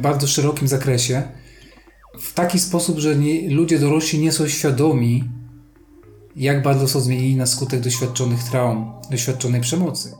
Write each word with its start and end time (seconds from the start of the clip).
bardzo 0.00 0.26
szerokim 0.26 0.68
zakresie, 0.68 1.22
w 2.18 2.34
taki 2.34 2.58
sposób, 2.58 2.98
że 2.98 3.16
nie, 3.16 3.50
ludzie 3.50 3.78
dorośli 3.78 4.18
nie 4.18 4.32
są 4.32 4.48
świadomi, 4.48 5.24
jak 6.36 6.62
bardzo 6.62 6.88
są 6.88 7.00
zmienieni 7.00 7.36
na 7.36 7.46
skutek 7.46 7.80
doświadczonych 7.80 8.44
traum, 8.44 8.92
doświadczonej 9.10 9.60
przemocy. 9.60 10.12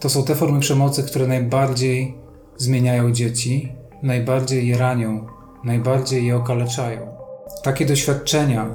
To 0.00 0.08
są 0.08 0.24
te 0.24 0.34
formy 0.34 0.60
przemocy, 0.60 1.02
które 1.02 1.26
najbardziej 1.26 2.14
zmieniają 2.56 3.12
dzieci, 3.12 3.72
najbardziej 4.02 4.68
je 4.68 4.78
ranią, 4.78 5.26
najbardziej 5.64 6.26
je 6.26 6.36
okaleczają. 6.36 7.00
Takie 7.62 7.86
doświadczenia 7.86 8.74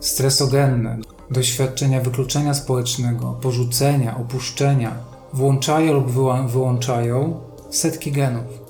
stresogenne, 0.00 0.98
doświadczenia 1.30 2.00
wykluczenia 2.00 2.54
społecznego, 2.54 3.38
porzucenia, 3.42 4.16
opuszczenia, 4.16 4.96
włączają 5.32 5.92
lub 5.92 6.10
wyłączają 6.46 7.40
setki 7.70 8.12
genów. 8.12 8.61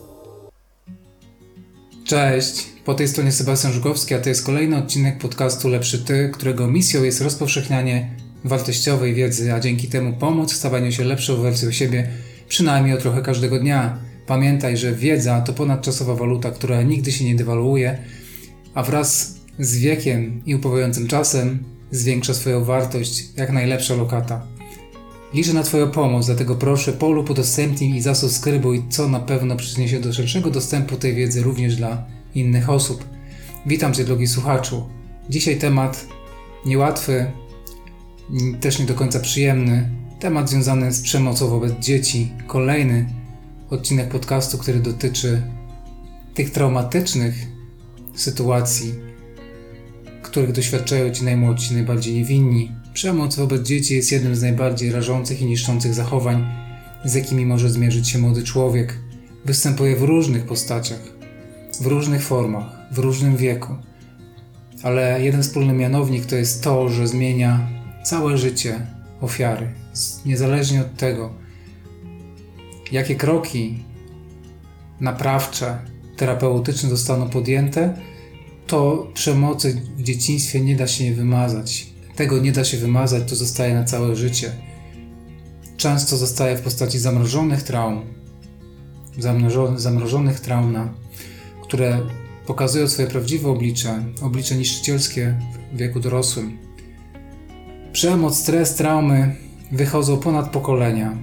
Cześć, 2.05 2.67
po 2.85 2.95
tej 2.95 3.09
stronie 3.09 3.33
Sebastian 3.33 3.73
Żugowski, 3.73 4.15
a 4.15 4.19
to 4.19 4.29
jest 4.29 4.47
kolejny 4.47 4.77
odcinek 4.77 5.19
podcastu 5.19 5.69
Lepszy 5.69 5.99
Ty, 5.99 6.31
którego 6.35 6.69
misją 6.69 7.03
jest 7.03 7.21
rozpowszechnianie 7.21 8.11
wartościowej 8.45 9.15
wiedzy, 9.15 9.53
a 9.53 9.61
dzięki 9.61 9.89
temu 9.89 10.13
pomóc 10.13 10.53
w 10.53 10.57
stawaniu 10.57 10.93
się 10.93 11.05
lepszą 11.05 11.43
wersją 11.43 11.71
siebie, 11.71 12.09
przynajmniej 12.49 12.95
o 12.95 13.01
trochę 13.01 13.23
każdego 13.23 13.59
dnia. 13.59 13.99
Pamiętaj, 14.27 14.77
że 14.77 14.93
wiedza 14.93 15.41
to 15.41 15.53
ponadczasowa 15.53 16.15
waluta, 16.15 16.51
która 16.51 16.83
nigdy 16.83 17.13
się 17.13 17.25
nie 17.25 17.35
dewaluuje, 17.35 17.99
a 18.75 18.83
wraz 18.83 19.35
z 19.59 19.79
wiekiem 19.79 20.43
i 20.47 20.55
upływającym 20.55 21.09
czasem 21.09 21.65
zwiększa 21.91 22.35
swoją 22.35 22.65
wartość 22.65 23.25
jak 23.37 23.53
najlepsza 23.53 23.95
lokata. 23.95 24.47
Liczę 25.35 25.53
na 25.53 25.63
Twoją 25.63 25.91
pomoc, 25.91 26.27
dlatego 26.27 26.57
proszę 26.57 26.93
polub 26.93 27.31
udostępnij 27.31 27.97
i 27.97 28.01
zasubskrybuj, 28.01 28.85
co 28.91 29.09
na 29.09 29.21
pewno 29.21 29.57
przyczyni 29.57 29.89
się 29.89 30.01
do 30.01 30.13
szerszego 30.13 30.51
dostępu 30.51 30.97
tej 30.97 31.15
wiedzy 31.15 31.43
również 31.43 31.77
dla 31.77 32.05
innych 32.35 32.71
osób. 32.71 33.05
Witam 33.67 33.95
Cię, 33.95 34.05
drogi 34.05 34.27
słuchaczu. 34.27 34.89
Dzisiaj 35.31 35.59
temat 35.59 36.07
niełatwy, 36.67 37.33
też 38.61 38.79
nie 38.79 38.87
do 38.87 38.95
końca 38.95 39.21
przyjemny. 39.21 39.91
Temat 40.21 40.51
związany 40.51 40.93
z 40.93 41.03
przemocą 41.03 41.49
wobec 41.49 41.73
dzieci. 41.79 42.33
Kolejny 42.47 43.07
odcinek 43.71 44.09
podcastu, 44.09 44.59
który 44.59 44.81
dotyczy 44.81 45.43
tych 46.35 46.51
traumatycznych 46.51 47.35
sytuacji, 48.15 48.95
których 50.23 50.53
doświadczają 50.53 51.11
ci 51.11 51.25
najmłodsi, 51.25 51.75
najbardziej 51.75 52.15
niewinni. 52.15 52.82
Przemoc 52.95 53.37
wobec 53.37 53.67
dzieci 53.67 53.95
jest 53.95 54.13
jednym 54.13 54.37
z 54.37 54.43
najbardziej 54.43 54.93
rażących 54.93 55.41
i 55.41 55.47
niszczących 55.47 55.95
zachowań, 55.95 56.47
z 57.05 57.15
jakimi 57.15 57.47
może 57.47 57.71
zmierzyć 57.71 58.09
się 58.09 58.19
młody 58.19 58.43
człowiek. 58.43 58.99
Występuje 59.45 59.97
w 59.97 60.03
różnych 60.03 60.45
postaciach, 60.45 61.01
w 61.81 61.87
różnych 61.87 62.23
formach, 62.23 62.67
w 62.93 62.99
różnym 62.99 63.37
wieku. 63.37 63.75
Ale 64.83 65.23
jeden 65.23 65.43
wspólny 65.43 65.73
mianownik 65.73 66.27
to 66.27 66.37
jest 66.37 66.63
to, 66.63 66.89
że 66.89 67.09
zmienia 67.09 67.69
całe 68.05 68.39
życie 68.39 68.87
ofiary, 69.21 69.69
niezależnie 70.27 70.81
od 70.81 70.97
tego, 70.97 71.35
jakie 72.93 73.15
kroki 73.15 73.85
naprawcze, 75.01 75.79
terapeutyczne 76.17 76.89
zostaną 76.89 77.31
podjęte, 77.31 77.97
to 78.67 79.11
przemocy 79.15 79.83
w 79.97 80.03
dzieciństwie 80.03 80.61
nie 80.61 80.77
da 80.77 80.87
się 80.87 81.05
nie 81.05 81.13
wymazać. 81.13 81.92
Tego 82.17 82.39
nie 82.39 82.53
da 82.53 82.65
się 82.65 82.77
wymazać, 82.77 83.29
to 83.29 83.37
zostaje 83.37 83.75
na 83.75 83.85
całe 83.85 84.17
życie. 84.17 84.53
Często 85.77 86.17
zostaje 86.17 86.57
w 86.57 86.61
postaci 86.61 86.99
zamrożonych 86.99 87.63
traum, 87.63 88.03
zamrożonych, 89.77 90.41
traum, 90.41 90.89
które 91.63 92.01
pokazują 92.47 92.89
swoje 92.89 93.09
prawdziwe 93.09 93.49
oblicze, 93.49 94.05
oblicze 94.23 94.57
niszczycielskie 94.57 95.39
w 95.73 95.77
wieku 95.77 96.01
dorosłym. 96.01 96.59
Przemoc, 97.93 98.39
stres, 98.39 98.75
traumy 98.75 99.37
wychodzą 99.73 100.19
ponad 100.19 100.51
pokolenia. 100.51 101.19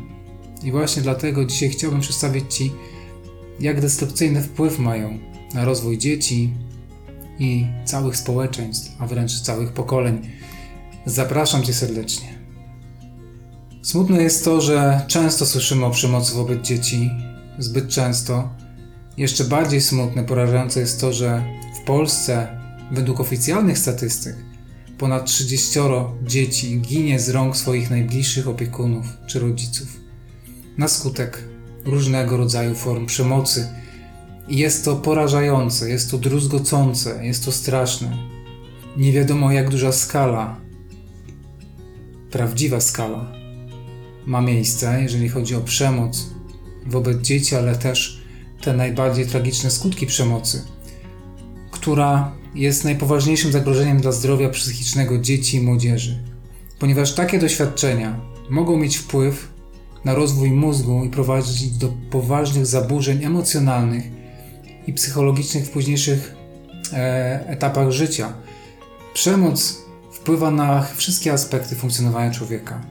I 0.64 0.72
właśnie 0.72 1.02
dlatego 1.02 1.46
dzisiaj 1.46 1.70
chciałbym 1.70 2.00
przedstawić 2.00 2.56
Ci, 2.56 2.72
jak 3.60 3.82
destrukcyjny 3.82 4.42
wpływ 4.42 4.80
mają 4.80 5.20
na 5.54 5.66
rozwój 5.66 5.98
dzieci 5.98 6.54
i 7.40 7.68
całych 7.86 8.18
społeczeństw, 8.18 8.92
a 9.00 9.08
wręcz 9.08 9.42
całych 9.42 9.74
pokoleń. 9.74 10.39
Zapraszam 11.06 11.64
Cię 11.64 11.74
serdecznie. 11.74 12.40
Smutne 13.82 14.24
jest 14.24 14.46
to, 14.46 14.62
że 14.62 15.02
często 15.08 15.46
słyszymy 15.46 15.86
o 15.86 15.92
przemocy 15.92 16.36
wobec 16.36 16.62
dzieci, 16.62 17.12
zbyt 17.58 17.90
często. 17.90 18.50
Jeszcze 19.18 19.44
bardziej 19.44 19.82
smutne, 19.82 20.24
porażające 20.24 20.80
jest 20.80 21.02
to, 21.02 21.14
że 21.14 21.44
w 21.82 21.86
Polsce, 21.86 22.48
według 22.92 23.20
oficjalnych 23.20 23.78
statystyk, 23.78 24.36
ponad 24.98 25.26
30 25.26 25.80
dzieci 26.24 26.82
ginie 26.82 27.20
z 27.20 27.30
rąk 27.30 27.58
swoich 27.58 27.90
najbliższych 27.90 28.48
opiekunów 28.48 29.06
czy 29.28 29.40
rodziców 29.40 29.88
na 30.78 30.88
skutek 30.88 31.44
różnego 31.86 32.38
rodzaju 32.38 32.76
form 32.76 33.06
przemocy. 33.06 33.68
I 34.48 34.58
jest 34.58 34.86
to 34.86 34.96
porażające, 34.96 35.90
jest 35.90 36.12
to 36.12 36.18
druzgocące, 36.18 37.26
jest 37.26 37.46
to 37.46 37.52
straszne. 37.52 38.18
Nie 38.98 39.12
wiadomo, 39.12 39.52
jak 39.52 39.70
duża 39.70 39.92
skala 39.92 40.69
prawdziwa 42.32 42.82
skala 42.82 43.32
ma 44.26 44.42
miejsce, 44.42 45.02
jeżeli 45.02 45.30
chodzi 45.30 45.56
o 45.56 45.62
przemoc 45.62 46.30
wobec 46.86 47.22
dzieci, 47.22 47.56
ale 47.56 47.76
też 47.76 48.22
te 48.62 48.74
najbardziej 48.74 49.26
tragiczne 49.26 49.72
skutki 49.72 50.06
przemocy, 50.08 50.66
która 51.72 52.32
jest 52.56 52.84
najpoważniejszym 52.84 53.52
zagrożeniem 53.52 54.02
dla 54.02 54.12
zdrowia 54.12 54.50
psychicznego 54.50 55.18
dzieci 55.18 55.58
i 55.58 55.62
młodzieży, 55.62 56.24
ponieważ 56.80 57.14
takie 57.14 57.40
doświadczenia 57.40 58.20
mogą 58.50 58.78
mieć 58.78 58.98
wpływ 58.98 59.48
na 60.06 60.16
rozwój 60.16 60.52
mózgu 60.52 61.04
i 61.06 61.10
prowadzić 61.10 61.72
do 61.72 61.94
poważnych 62.12 62.66
zaburzeń 62.66 63.24
emocjonalnych 63.24 64.04
i 64.88 64.94
psychologicznych 64.94 65.66
w 65.66 65.70
późniejszych 65.70 66.36
e, 66.94 67.48
etapach 67.48 67.92
życia. 67.92 68.34
Przemoc 69.14 69.78
wpływa 70.22 70.52
na 70.52 70.88
wszystkie 70.96 71.34
aspekty 71.34 71.76
funkcjonowania 71.76 72.32
człowieka. 72.32 72.82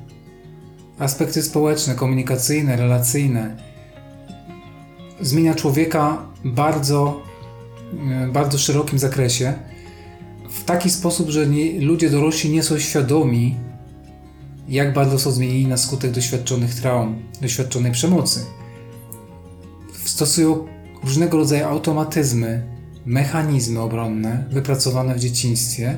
Aspekty 0.98 1.42
społeczne, 1.42 1.94
komunikacyjne, 1.94 2.76
relacyjne. 2.76 3.56
Zmienia 5.20 5.54
człowieka 5.54 6.22
bardzo, 6.44 7.22
e, 8.10 8.28
bardzo 8.28 8.58
szerokim 8.58 8.98
zakresie, 8.98 9.54
w 10.50 10.64
taki 10.64 10.90
sposób, 10.90 11.28
że 11.28 11.46
nie, 11.46 11.80
ludzie 11.80 12.10
dorośli 12.10 12.50
nie 12.50 12.62
są 12.62 12.78
świadomi, 12.78 13.56
jak 14.68 14.92
bardzo 14.94 15.18
są 15.18 15.30
zmienieni 15.30 15.66
na 15.66 15.76
skutek 15.76 16.10
doświadczonych 16.10 16.74
traum, 16.74 17.22
doświadczonej 17.40 17.92
przemocy. 17.92 18.44
Stosują 20.04 20.66
różnego 21.04 21.36
rodzaju 21.36 21.64
automatyzmy, 21.64 22.62
mechanizmy 23.06 23.80
obronne 23.80 24.44
wypracowane 24.50 25.14
w 25.14 25.18
dzieciństwie, 25.18 25.96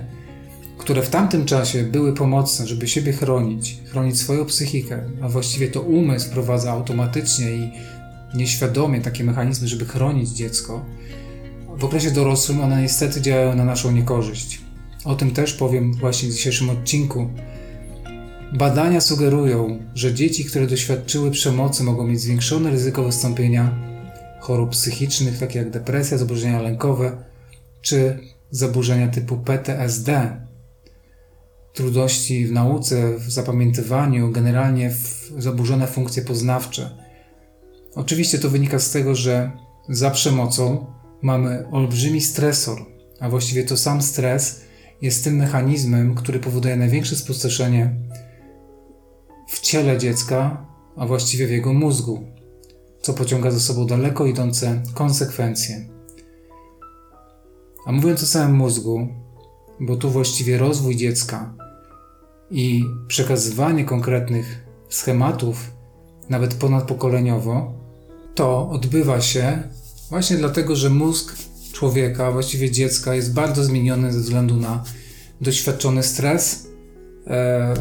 które 0.91 1.03
w 1.03 1.11
tamtym 1.11 1.45
czasie 1.45 1.83
były 1.83 2.13
pomocne, 2.13 2.67
żeby 2.67 2.89
siebie 2.89 3.13
chronić, 3.13 3.79
chronić 3.87 4.19
swoją 4.19 4.45
psychikę, 4.45 5.03
a 5.23 5.29
właściwie 5.29 5.69
to 5.69 5.81
umysł 5.81 6.27
wprowadza 6.27 6.73
automatycznie 6.73 7.51
i 7.51 7.71
nieświadomie 8.35 9.01
takie 9.01 9.25
mechanizmy, 9.25 9.69
żeby 9.69 9.85
chronić 9.85 10.31
dziecko, 10.31 10.85
w 11.77 11.85
okresie 11.85 12.11
dorosłym 12.11 12.61
one 12.61 12.83
niestety 12.83 13.21
działają 13.21 13.55
na 13.55 13.65
naszą 13.65 13.93
niekorzyść. 13.93 14.61
O 15.05 15.15
tym 15.15 15.31
też 15.31 15.53
powiem 15.53 15.95
właśnie 15.95 16.29
w 16.29 16.33
dzisiejszym 16.33 16.71
odcinku. 16.71 17.31
Badania 18.53 19.01
sugerują, 19.01 19.79
że 19.95 20.15
dzieci, 20.15 20.45
które 20.45 20.67
doświadczyły 20.67 21.31
przemocy, 21.31 21.85
mogą 21.85 22.07
mieć 22.07 22.21
zwiększone 22.21 22.71
ryzyko 22.71 23.05
wystąpienia 23.05 23.79
chorób 24.41 24.71
psychicznych, 24.71 25.39
takie 25.39 25.59
jak 25.59 25.71
depresja, 25.71 26.19
zaburzenia 26.19 26.63
lękowe 26.63 27.13
czy 27.83 28.19
zaburzenia 28.51 29.09
typu 29.09 29.37
PTSD, 29.37 30.41
trudności 31.73 32.47
w 32.47 32.53
nauce, 32.53 33.19
w 33.19 33.31
zapamiętywaniu, 33.31 34.31
generalnie 34.31 34.91
w 34.91 35.33
zaburzone 35.39 35.87
funkcje 35.87 36.23
poznawcze. 36.23 36.91
Oczywiście 37.95 38.39
to 38.39 38.51
wynika 38.51 38.79
z 38.79 38.91
tego, 38.91 39.15
że 39.15 39.51
za 39.89 40.11
przemocą 40.11 40.87
mamy 41.23 41.69
olbrzymi 41.71 42.21
stresor, 42.21 42.87
a 43.21 43.29
właściwie 43.29 43.65
to 43.65 43.77
sam 43.77 44.03
stres 44.03 44.61
jest 45.03 45.25
tym 45.25 45.37
mechanizmem, 45.37 46.15
który 46.15 46.39
powoduje 46.39 46.77
największe 46.77 47.17
spustoszenie 47.17 47.95
w 49.49 49.61
ciele 49.61 49.99
dziecka, 49.99 50.67
a 50.97 51.07
właściwie 51.07 51.47
w 51.47 51.51
jego 51.51 51.73
mózgu, 51.73 52.25
co 53.03 53.15
pociąga 53.15 53.51
za 53.51 53.61
sobą 53.61 53.87
daleko 53.87 54.27
idące 54.27 54.83
konsekwencje. 54.95 55.89
A 57.87 57.93
mówiąc 57.93 58.23
o 58.23 58.27
samym 58.27 58.57
mózgu, 58.57 59.09
bo 59.81 59.97
tu 59.97 60.11
właściwie 60.11 60.59
rozwój 60.59 60.97
dziecka 60.97 61.60
i 62.51 62.85
przekazywanie 63.09 63.85
konkretnych 63.85 64.65
schematów, 64.89 65.71
nawet 66.29 66.55
ponadpokoleniowo, 66.55 67.73
to 68.35 68.71
odbywa 68.71 69.21
się 69.21 69.63
Właśnie 70.11 70.37
dlatego, 70.37 70.77
że 70.77 70.91
mózg 70.91 71.37
człowieka, 71.73 72.33
właściwie 72.33 72.71
dziecka, 72.71 73.15
jest 73.15 73.35
bardzo 73.35 73.65
zmieniony 73.65 74.13
ze 74.13 74.21
względu 74.21 74.57
na 74.57 74.85
doświadczony 75.41 76.03
stres, 76.03 76.67
e, 77.27 77.75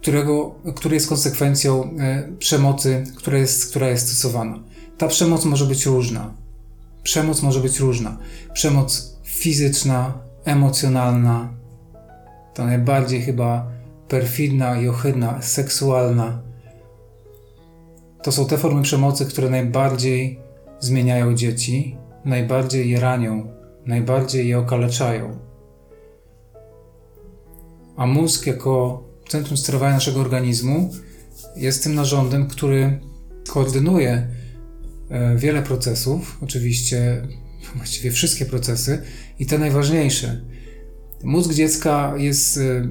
którego, 0.00 0.54
który 0.74 0.94
jest 0.94 1.08
konsekwencją 1.08 1.96
e, 1.98 2.28
przemocy, 2.38 3.04
która 3.16 3.38
jest, 3.38 3.70
która 3.70 3.88
jest 3.88 4.06
stosowana. 4.08 4.58
Ta 4.98 5.08
przemoc 5.08 5.44
może 5.44 5.66
być 5.66 5.86
różna. 5.86 6.34
Przemoc 7.02 7.42
może 7.42 7.60
być 7.60 7.78
różna. 7.78 8.18
Przemoc 8.52 9.16
fizyczna, 9.24 10.18
emocjonalna, 10.44 11.54
ta 12.54 12.66
najbardziej 12.66 13.22
chyba 13.22 13.71
perfidna 14.12 14.80
i 14.80 14.88
ohydna, 14.88 15.42
seksualna. 15.42 16.42
To 18.22 18.32
są 18.32 18.46
te 18.46 18.58
formy 18.58 18.82
przemocy, 18.82 19.26
które 19.26 19.50
najbardziej 19.50 20.38
zmieniają 20.80 21.34
dzieci, 21.34 21.96
najbardziej 22.24 22.90
je 22.90 23.00
ranią, 23.00 23.52
najbardziej 23.86 24.48
je 24.48 24.58
okaleczają. 24.58 25.38
A 27.96 28.06
mózg, 28.06 28.46
jako 28.46 29.02
centrum 29.28 29.56
sterowania 29.56 29.94
naszego 29.94 30.20
organizmu, 30.20 30.90
jest 31.56 31.82
tym 31.82 31.94
narządem, 31.94 32.48
który 32.48 33.00
koordynuje 33.48 34.28
e, 35.10 35.36
wiele 35.36 35.62
procesów, 35.62 36.38
oczywiście 36.42 37.28
właściwie 37.74 38.10
wszystkie 38.10 38.46
procesy 38.46 39.02
i 39.38 39.46
te 39.46 39.58
najważniejsze. 39.58 40.40
Mózg 41.24 41.52
dziecka 41.52 42.14
jest 42.16 42.56
e, 42.58 42.88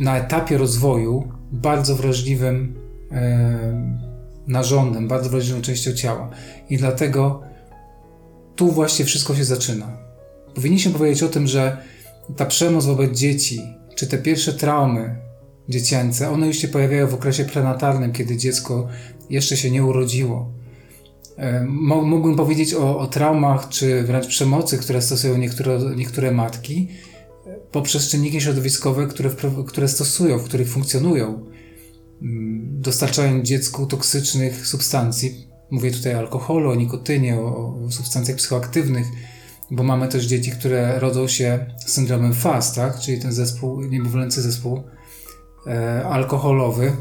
na 0.00 0.18
etapie 0.18 0.58
rozwoju 0.58 1.28
bardzo 1.52 1.96
wrażliwym 1.96 2.74
e, 3.12 4.00
narządem, 4.46 5.08
bardzo 5.08 5.30
wrażliwą 5.30 5.60
częścią 5.60 5.92
ciała. 5.92 6.30
I 6.70 6.76
dlatego 6.76 7.42
tu 8.56 8.70
właśnie 8.70 9.04
wszystko 9.04 9.34
się 9.34 9.44
zaczyna. 9.44 9.96
Powinniśmy 10.54 10.92
powiedzieć 10.92 11.22
o 11.22 11.28
tym, 11.28 11.46
że 11.46 11.76
ta 12.36 12.46
przemoc 12.46 12.86
wobec 12.86 13.18
dzieci, 13.18 13.62
czy 13.94 14.06
te 14.06 14.18
pierwsze 14.18 14.52
traumy 14.52 15.16
dziecięce, 15.68 16.30
one 16.30 16.46
już 16.46 16.56
się 16.56 16.68
pojawiają 16.68 17.06
w 17.06 17.14
okresie 17.14 17.44
prenatalnym, 17.44 18.12
kiedy 18.12 18.36
dziecko 18.36 18.88
jeszcze 19.30 19.56
się 19.56 19.70
nie 19.70 19.84
urodziło. 19.84 20.52
E, 21.36 21.64
mógłbym 21.64 22.36
powiedzieć 22.36 22.74
o, 22.74 22.98
o 22.98 23.06
traumach, 23.06 23.68
czy 23.68 24.02
wręcz 24.02 24.26
przemocy, 24.26 24.78
które 24.78 25.02
stosują 25.02 25.38
niektóre, 25.38 25.78
niektóre 25.96 26.30
matki, 26.30 26.88
poprzez 27.72 28.08
czynniki 28.08 28.40
środowiskowe, 28.40 29.06
które, 29.06 29.30
które 29.66 29.88
stosują, 29.88 30.38
w 30.38 30.44
których 30.44 30.68
funkcjonują. 30.68 31.46
Mm, 32.22 32.80
dostarczają 32.80 33.42
dziecku 33.42 33.86
toksycznych 33.86 34.66
substancji. 34.66 35.46
Mówię 35.70 35.90
tutaj 35.90 36.14
o 36.14 36.18
alkoholu, 36.18 36.70
o 36.70 36.74
nikotynie, 36.74 37.38
o, 37.40 37.74
o 37.86 37.90
substancjach 37.90 38.36
psychoaktywnych, 38.36 39.06
bo 39.70 39.82
mamy 39.82 40.08
też 40.08 40.24
dzieci, 40.24 40.50
które 40.50 40.98
rodzą 40.98 41.28
się 41.28 41.66
z 41.86 41.92
syndromem 41.92 42.34
FAS, 42.34 42.74
tak? 42.74 43.00
czyli 43.00 43.20
ten 43.20 43.32
zespół, 43.32 43.80
niemowlęcy 43.80 44.42
zespół 44.42 44.82
e, 45.66 46.04
alkoholowy. 46.04 46.92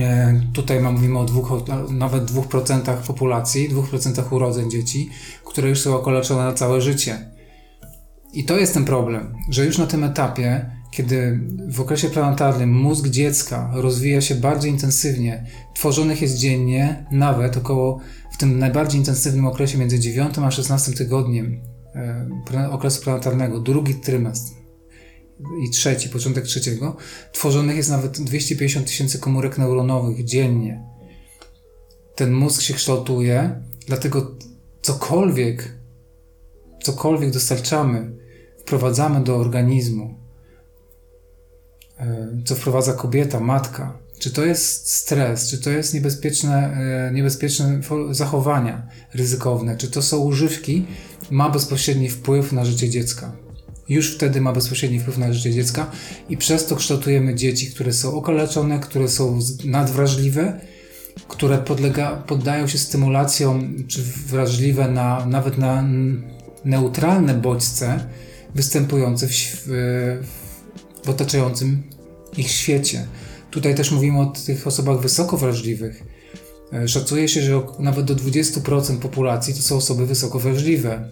E, 0.00 0.40
tutaj 0.52 0.80
mówimy 0.80 1.18
o 1.18 1.24
dwóch, 1.24 1.52
nawet 1.90 2.24
2% 2.24 2.96
populacji, 2.96 3.70
2% 3.70 4.34
urodzeń 4.34 4.70
dzieci, 4.70 5.10
które 5.44 5.68
już 5.68 5.80
są 5.80 5.96
okaleczone 5.96 6.44
na 6.44 6.52
całe 6.52 6.80
życie. 6.80 7.37
I 8.32 8.44
to 8.44 8.58
jest 8.58 8.74
ten 8.74 8.84
problem, 8.84 9.34
że 9.50 9.66
już 9.66 9.78
na 9.78 9.86
tym 9.86 10.04
etapie 10.04 10.78
kiedy 10.90 11.40
w 11.68 11.80
okresie 11.80 12.08
prenatalnym 12.08 12.72
mózg 12.72 13.08
dziecka 13.08 13.70
rozwija 13.74 14.20
się 14.20 14.34
bardzo 14.34 14.66
intensywnie, 14.66 15.46
tworzonych 15.74 16.22
jest 16.22 16.36
dziennie 16.36 17.06
nawet 17.10 17.56
około 17.56 18.00
w 18.32 18.36
tym 18.36 18.58
najbardziej 18.58 19.00
intensywnym 19.00 19.46
okresie 19.46 19.78
między 19.78 20.00
9 20.00 20.38
a 20.38 20.50
16 20.50 20.92
tygodniem 20.92 21.60
e, 22.54 22.70
okresu 22.70 23.02
prenatalnego, 23.02 23.60
drugi 23.60 23.94
trymestr 23.94 24.52
i 25.66 25.70
trzeci, 25.70 26.08
początek 26.08 26.44
trzeciego, 26.44 26.96
tworzonych 27.32 27.76
jest 27.76 27.90
nawet 27.90 28.20
250 28.20 28.86
tysięcy 28.86 29.18
komórek 29.18 29.58
neuronowych 29.58 30.24
dziennie. 30.24 30.84
Ten 32.14 32.32
mózg 32.32 32.62
się 32.62 32.74
kształtuje, 32.74 33.62
dlatego 33.86 34.36
cokolwiek, 34.82 35.78
cokolwiek 36.82 37.30
dostarczamy, 37.30 38.17
wprowadzamy 38.68 39.24
do 39.24 39.36
organizmu, 39.36 40.14
E, 42.00 42.28
co 42.44 42.54
wprowadza 42.54 42.92
kobieta, 42.92 43.40
matka. 43.40 43.98
Czy 44.18 44.30
to 44.30 44.44
jest 44.44 44.90
stres, 44.90 45.50
czy 45.50 45.58
to 45.58 45.70
jest 45.70 45.94
niebezpieczne, 45.94 46.76
e, 47.08 47.12
niebezpieczne 47.14 47.80
zachowania 48.10 48.86
ryzykowne, 49.14 49.76
czy 49.76 49.90
to 49.90 50.02
są 50.02 50.18
używki, 50.18 50.86
ma 51.30 51.50
bezpośredni 51.50 52.08
wpływ 52.08 52.52
na 52.52 52.64
życie 52.64 52.90
dziecka. 52.90 53.32
Już 53.88 54.14
wtedy 54.14 54.40
ma 54.40 54.52
bezpośredni 54.52 55.00
wpływ 55.00 55.18
na 55.18 55.32
życie 55.32 55.52
dziecka 55.52 55.90
i 56.28 56.36
przez 56.36 56.66
to 56.66 56.76
kształtujemy 56.76 57.34
dzieci, 57.34 57.70
które 57.70 57.92
są 57.92 58.14
okaleczone, 58.14 58.78
które 58.78 59.08
są 59.08 59.38
nadwrażliwe, 59.64 60.60
które 61.28 61.58
podlega, 61.58 62.16
poddają 62.16 62.66
się 62.66 62.78
stymulacjom, 62.78 63.74
czy 63.88 64.02
wrażliwe 64.26 64.88
na, 64.88 65.26
nawet 65.26 65.58
na 65.58 65.84
neutralne 66.64 67.34
bodźce 67.34 68.00
występujące 68.58 69.28
w, 69.28 69.32
w 69.32 70.18
w 71.04 71.10
otaczającym 71.10 71.82
ich 72.36 72.50
świecie. 72.50 73.06
Tutaj 73.50 73.74
też 73.74 73.90
mówimy 73.90 74.20
o 74.20 74.26
tych 74.26 74.66
osobach 74.66 75.00
wysoko 75.00 75.36
wrażliwych. 75.36 76.02
E, 76.72 76.88
szacuje 76.88 77.28
się, 77.28 77.42
że 77.42 77.62
nawet 77.78 78.06
do 78.06 78.14
20% 78.14 78.98
populacji 78.98 79.54
to 79.54 79.62
są 79.62 79.76
osoby 79.76 80.06
wysoko 80.06 80.38
wrażliwe, 80.38 81.10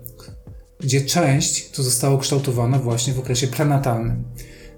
gdzie 0.80 1.00
część 1.00 1.70
to 1.70 1.82
zostało 1.82 2.18
kształtowana 2.18 2.78
właśnie 2.78 3.12
w 3.12 3.18
okresie 3.18 3.46
prenatalnym, 3.46 4.24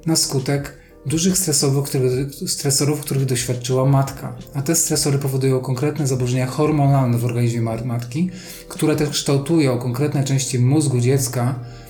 na 0.07 0.17
skutek 0.17 0.79
dużych 1.07 1.39
stresorów, 1.39 1.89
których, 1.89 2.35
stresorów, 2.47 3.01
których 3.01 3.25
doświadczyła 3.25 3.87
matka. 3.87 4.37
A 4.55 4.63
te 4.63 4.75
stresory 4.75 5.19
powodują 5.19 5.61
konkretne 5.61 6.07
zaburzenia 6.07 6.47
hormonalne 6.47 7.19
w 7.19 7.25
organizmie 7.25 7.61
matki, 7.85 8.31
które 8.69 8.97
też 8.97 9.11
kształtują 9.11 9.79
konkretne 9.79 10.25
części 10.25 10.59
mózgu 10.59 11.01
dziecka, 11.01 11.55
e, 11.55 11.88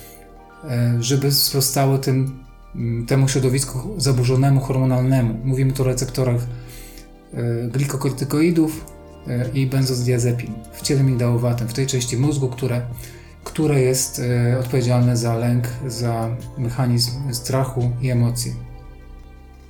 żeby 0.99 1.31
sprostały 1.31 1.99
tym 1.99 2.39
Mm, 2.75 3.05
temu 3.05 3.27
środowisku 3.27 3.95
zaburzonemu 3.97 4.61
hormonalnemu. 4.61 5.33
Mówimy 5.43 5.73
tu 5.73 5.83
o 5.83 5.85
receptorach 5.85 6.41
e, 7.33 7.67
glikokortykoidów 7.67 8.85
e, 9.27 9.49
i 9.53 9.67
benzodiazepin 9.67 10.53
w 10.73 10.81
ciele 10.81 11.03
migdałowatym, 11.03 11.67
w 11.67 11.73
tej 11.73 11.87
części 11.87 12.17
mózgu, 12.17 12.49
które, 12.49 12.81
które 13.43 13.81
jest 13.81 14.19
e, 14.19 14.59
odpowiedzialne 14.59 15.17
za 15.17 15.35
lęk, 15.35 15.67
za 15.87 16.35
mechanizm 16.57 17.33
strachu 17.33 17.91
i 18.01 18.09
emocji. 18.09 18.53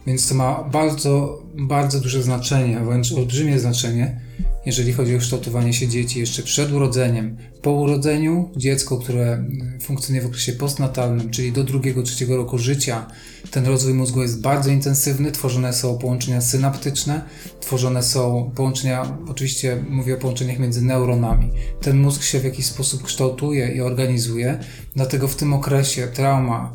Więc 0.08 0.30
to 0.30 0.36
ma 0.36 0.64
bardzo, 0.64 1.44
bardzo 1.58 2.00
duże 2.00 2.24
znaczenie, 2.24 2.80
wręcz 2.80 3.12
olbrzymie 3.12 3.60
znaczenie, 3.60 4.22
jeżeli 4.70 4.94
chodzi 4.94 5.16
o 5.16 5.20
kształtowanie 5.20 5.74
się 5.74 5.88
dzieci 5.88 6.20
jeszcze 6.20 6.44
przed 6.44 6.72
urodzeniem. 6.72 7.38
Po 7.62 7.72
urodzeniu 7.72 8.52
dziecko, 8.58 8.98
które 8.98 9.46
funkcjonuje 9.82 10.22
w 10.22 10.26
okresie 10.26 10.54
postnatalnym, 10.54 11.30
czyli 11.30 11.52
do 11.52 11.64
drugiego, 11.64 12.04
trzeciego 12.04 12.38
roku 12.38 12.58
życia, 12.58 13.08
ten 13.52 13.66
rozwój 13.66 13.94
mózgu 13.94 14.22
jest 14.22 14.42
bardzo 14.42 14.70
intensywny, 14.70 15.32
tworzone 15.32 15.74
są 15.74 15.98
połączenia 15.98 16.42
synaptyczne, 16.42 17.22
tworzone 17.60 18.04
są 18.04 18.52
połączenia, 18.56 19.18
oczywiście 19.28 19.84
mówię 19.90 20.14
o 20.14 20.18
połączeniach 20.18 20.60
między 20.60 20.82
neuronami. 20.82 21.52
Ten 21.82 21.98
mózg 21.98 22.24
się 22.24 22.40
w 22.40 22.44
jakiś 22.44 22.66
sposób 22.66 23.04
kształtuje 23.04 23.72
i 23.72 23.82
organizuje, 23.82 24.60
dlatego 24.96 25.28
w 25.28 25.36
tym 25.36 25.54
okresie 25.54 26.08
trauma, 26.08 26.74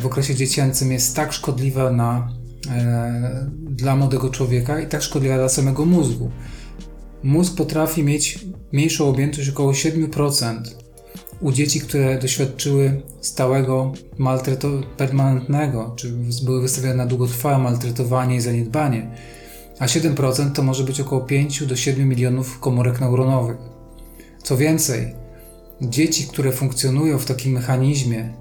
w 0.00 0.06
okresie 0.06 0.34
dziecięcym 0.34 0.92
jest 0.92 1.16
tak 1.16 1.32
szkodliwa 1.32 1.90
na, 1.90 2.32
e, 2.70 3.50
dla 3.70 3.96
młodego 3.96 4.30
człowieka 4.30 4.80
i 4.80 4.86
tak 4.86 5.02
szkodliwa 5.02 5.36
dla 5.36 5.48
samego 5.48 5.84
mózgu. 5.84 6.30
Mózg 7.22 7.56
potrafi 7.56 8.04
mieć 8.04 8.38
mniejszą 8.72 9.08
objętość 9.08 9.48
około 9.48 9.72
7% 9.72 10.60
u 11.40 11.52
dzieci, 11.52 11.80
które 11.80 12.18
doświadczyły 12.18 13.02
stałego 13.20 13.92
maltretu 14.18 14.68
permanentnego, 14.96 15.92
czy 15.96 16.12
były 16.44 16.62
wystawione 16.62 16.94
na 16.94 17.06
długotrwałe 17.06 17.58
maltretowanie 17.58 18.36
i 18.36 18.40
zaniedbanie, 18.40 19.10
a 19.78 19.86
7% 19.86 20.52
to 20.52 20.62
może 20.62 20.84
być 20.84 21.00
około 21.00 21.20
5 21.20 21.66
do 21.66 21.76
7 21.76 22.08
milionów 22.08 22.60
komórek 22.60 23.00
neuronowych. 23.00 23.56
Co 24.42 24.56
więcej, 24.56 25.14
dzieci, 25.80 26.26
które 26.26 26.52
funkcjonują 26.52 27.18
w 27.18 27.24
takim 27.24 27.52
mechanizmie 27.52 28.32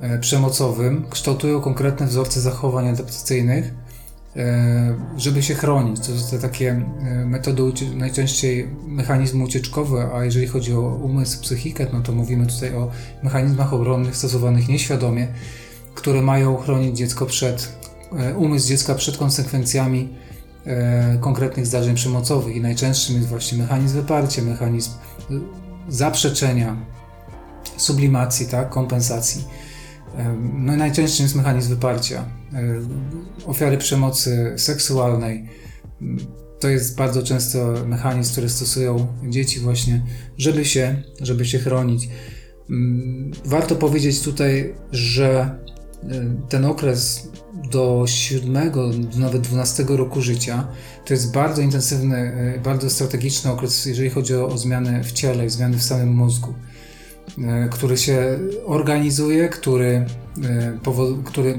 e, 0.00 0.18
przemocowym, 0.18 1.06
kształtują 1.10 1.60
konkretne 1.60 2.06
wzorce 2.06 2.40
zachowań 2.40 2.88
adaptacyjnych, 2.88 3.74
żeby 5.16 5.42
się 5.42 5.54
chronić. 5.54 6.00
To 6.00 6.18
są 6.18 6.38
takie 6.38 6.70
e, 6.70 7.26
metody 7.26 7.62
najczęściej 7.94 8.68
mechanizmy 8.86 9.44
ucieczkowe, 9.44 10.10
a 10.14 10.24
jeżeli 10.24 10.46
chodzi 10.46 10.74
o 10.74 10.80
umysł, 10.80 11.40
psychikę, 11.42 11.86
no 11.92 12.00
to 12.00 12.12
mówimy 12.12 12.46
tutaj 12.46 12.74
o 12.74 12.90
mechanizmach 13.22 13.74
obronnych 13.74 14.16
stosowanych 14.16 14.68
nieświadomie, 14.68 15.28
które 15.94 16.22
mają 16.22 16.56
chronić 16.56 16.96
dziecko 16.96 17.26
przed, 17.26 17.78
e, 18.18 18.34
umysł 18.34 18.68
dziecka 18.68 18.94
przed 18.94 19.16
konsekwencjami 19.16 20.08
konkretnych 21.20 21.66
zdarzeń 21.66 21.94
przemocowych 21.94 22.56
i 22.56 22.60
najczęstszym 22.60 23.16
jest 23.16 23.28
właśnie 23.28 23.58
mechanizm 23.58 23.94
wyparcia, 23.94 24.42
mechanizm 24.42 24.90
zaprzeczenia, 25.88 26.76
sublimacji, 27.76 28.46
tak, 28.46 28.70
kompensacji. 28.70 29.44
No 30.52 30.74
i 30.74 30.76
najczęstszym 30.76 31.24
jest 31.24 31.36
mechanizm 31.36 31.68
wyparcia. 31.68 32.24
Ofiary 33.46 33.78
przemocy 33.78 34.52
seksualnej. 34.56 35.48
To 36.60 36.68
jest 36.68 36.96
bardzo 36.96 37.22
często 37.22 37.74
mechanizm, 37.86 38.32
który 38.32 38.48
stosują 38.48 39.06
dzieci 39.28 39.60
właśnie, 39.60 40.02
żeby 40.38 40.64
się, 40.64 41.02
żeby 41.20 41.44
się 41.44 41.58
chronić. 41.58 42.08
Warto 43.44 43.76
powiedzieć 43.76 44.20
tutaj, 44.20 44.74
że 44.92 45.58
ten 46.48 46.64
okres 46.64 47.28
do 47.70 48.04
siódmego, 48.06 48.90
nawet 49.18 49.42
dwunastego 49.42 49.96
roku 49.96 50.20
życia 50.20 50.68
to 51.04 51.14
jest 51.14 51.32
bardzo 51.32 51.62
intensywny, 51.62 52.32
bardzo 52.64 52.90
strategiczny 52.90 53.52
okres, 53.52 53.86
jeżeli 53.86 54.10
chodzi 54.10 54.34
o, 54.34 54.46
o 54.46 54.58
zmiany 54.58 55.04
w 55.04 55.12
ciele, 55.12 55.50
zmiany 55.50 55.76
w 55.76 55.82
samym 55.82 56.14
mózgu. 56.14 56.54
E, 57.44 57.68
który 57.68 57.96
się 57.96 58.38
organizuje, 58.66 59.48
który, 59.48 60.06
e, 60.44 60.78
który 61.24 61.58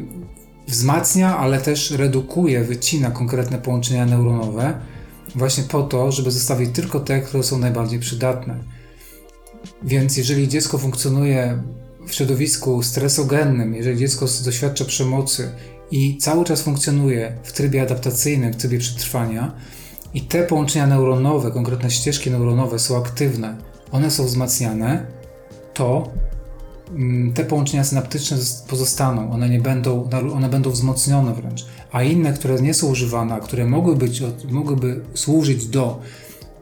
wzmacnia, 0.67 1.37
ale 1.37 1.61
też 1.61 1.91
redukuje, 1.91 2.63
wycina 2.63 3.11
konkretne 3.11 3.57
połączenia 3.57 4.05
neuronowe, 4.05 4.79
właśnie 5.35 5.63
po 5.63 5.83
to, 5.83 6.11
żeby 6.11 6.31
zostawić 6.31 6.75
tylko 6.75 6.99
te, 6.99 7.21
które 7.21 7.43
są 7.43 7.59
najbardziej 7.59 7.99
przydatne. 7.99 8.57
Więc 9.83 10.17
jeżeli 10.17 10.47
dziecko 10.47 10.77
funkcjonuje 10.77 11.63
w 12.07 12.13
środowisku 12.13 12.83
stresogennym, 12.83 13.75
jeżeli 13.75 13.97
dziecko 13.97 14.25
doświadcza 14.45 14.85
przemocy 14.85 15.51
i 15.91 16.17
cały 16.17 16.45
czas 16.45 16.61
funkcjonuje 16.61 17.37
w 17.43 17.51
trybie 17.51 17.81
adaptacyjnym, 17.81 18.53
w 18.53 18.57
trybie 18.57 18.79
przetrwania, 18.79 19.55
i 20.13 20.21
te 20.21 20.43
połączenia 20.43 20.87
neuronowe, 20.87 21.51
konkretne 21.51 21.91
ścieżki 21.91 22.31
neuronowe 22.31 22.79
są 22.79 22.97
aktywne, 22.97 23.57
one 23.91 24.11
są 24.11 24.25
wzmacniane, 24.25 25.05
to 25.73 26.11
te 27.33 27.45
połączenia 27.45 27.83
synaptyczne 27.83 28.37
pozostaną, 28.67 29.31
one 29.31 29.49
nie 29.49 29.59
będą, 29.59 30.09
one 30.33 30.49
będą 30.49 30.69
wzmocnione 30.69 31.33
wręcz, 31.33 31.65
a 31.91 32.03
inne, 32.03 32.33
które 32.33 32.61
nie 32.61 32.73
są 32.73 32.87
używane, 32.87 33.35
a 33.35 33.39
które 33.39 33.65
mogłyby, 33.65 34.05
być, 34.05 34.23
mogłyby 34.49 35.01
służyć 35.13 35.65
do 35.65 36.01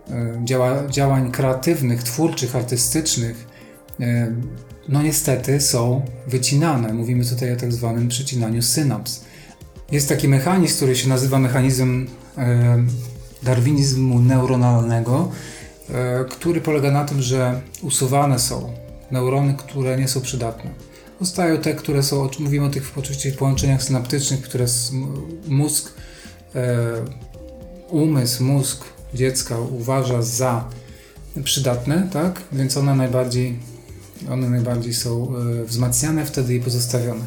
e, 0.10 0.42
działa, 0.44 0.88
działań 0.88 1.32
kreatywnych, 1.32 2.04
twórczych, 2.04 2.56
artystycznych, 2.56 3.48
e, 4.00 4.32
no 4.90 5.02
niestety 5.02 5.62
są 5.62 6.06
wycinane. 6.28 6.94
Mówimy 6.94 7.26
tutaj 7.26 7.54
o 7.54 7.56
tak 7.56 7.74
zwanym 7.74 8.08
przecinaniu 8.08 8.62
synaps. 8.62 9.26
Jest 9.92 10.10
taki 10.10 10.28
mechanizm, 10.28 10.76
który 10.76 10.96
się 10.96 11.10
nazywa 11.10 11.40
mechanizm 11.40 12.08
e, 12.38 12.84
darwinizmu 13.44 14.20
neuronalnego, 14.20 15.32
który 16.30 16.62
polega 16.62 16.92
na 16.92 17.06
tym, 17.06 17.22
że 17.22 17.62
usuwane 17.82 18.40
są 18.40 18.85
neurony, 19.12 19.54
które 19.58 19.98
nie 19.98 20.08
są 20.08 20.22
przydatne. 20.22 20.72
Zostają 21.22 21.58
te, 21.58 21.74
które 21.74 22.04
są, 22.04 22.30
mówimy 22.40 22.66
o 22.66 22.70
tych 22.70 22.92
oczywiście 22.98 23.32
połączeniach 23.32 23.84
synaptycznych, 23.84 24.42
które 24.42 24.66
mózg, 25.48 25.94
e, 26.56 26.78
umysł, 27.90 28.44
mózg 28.44 28.86
dziecka 29.14 29.60
uważa 29.60 30.22
za 30.22 30.70
przydatne, 31.44 32.10
tak? 32.14 32.42
Więc 32.52 32.78
one 32.78 32.96
najbardziej, 32.96 33.60
one 34.30 34.50
najbardziej 34.50 34.94
są 34.94 35.34
e, 35.36 35.66
wzmacniane 35.66 36.26
wtedy 36.26 36.56
i 36.56 36.60
pozostawione. 36.60 37.26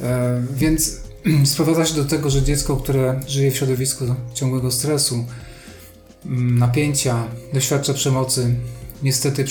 E, 0.00 0.42
więc 0.54 1.00
sprowadza 1.44 1.86
się 1.86 1.94
do 1.94 2.04
tego, 2.04 2.30
że 2.30 2.42
dziecko, 2.42 2.76
które 2.76 3.20
żyje 3.28 3.50
w 3.50 3.56
środowisku 3.56 4.04
ciągłego 4.34 4.70
stresu, 4.70 5.24
napięcia, 6.24 7.24
doświadcza 7.52 7.94
przemocy, 7.94 8.54
niestety 9.02 9.44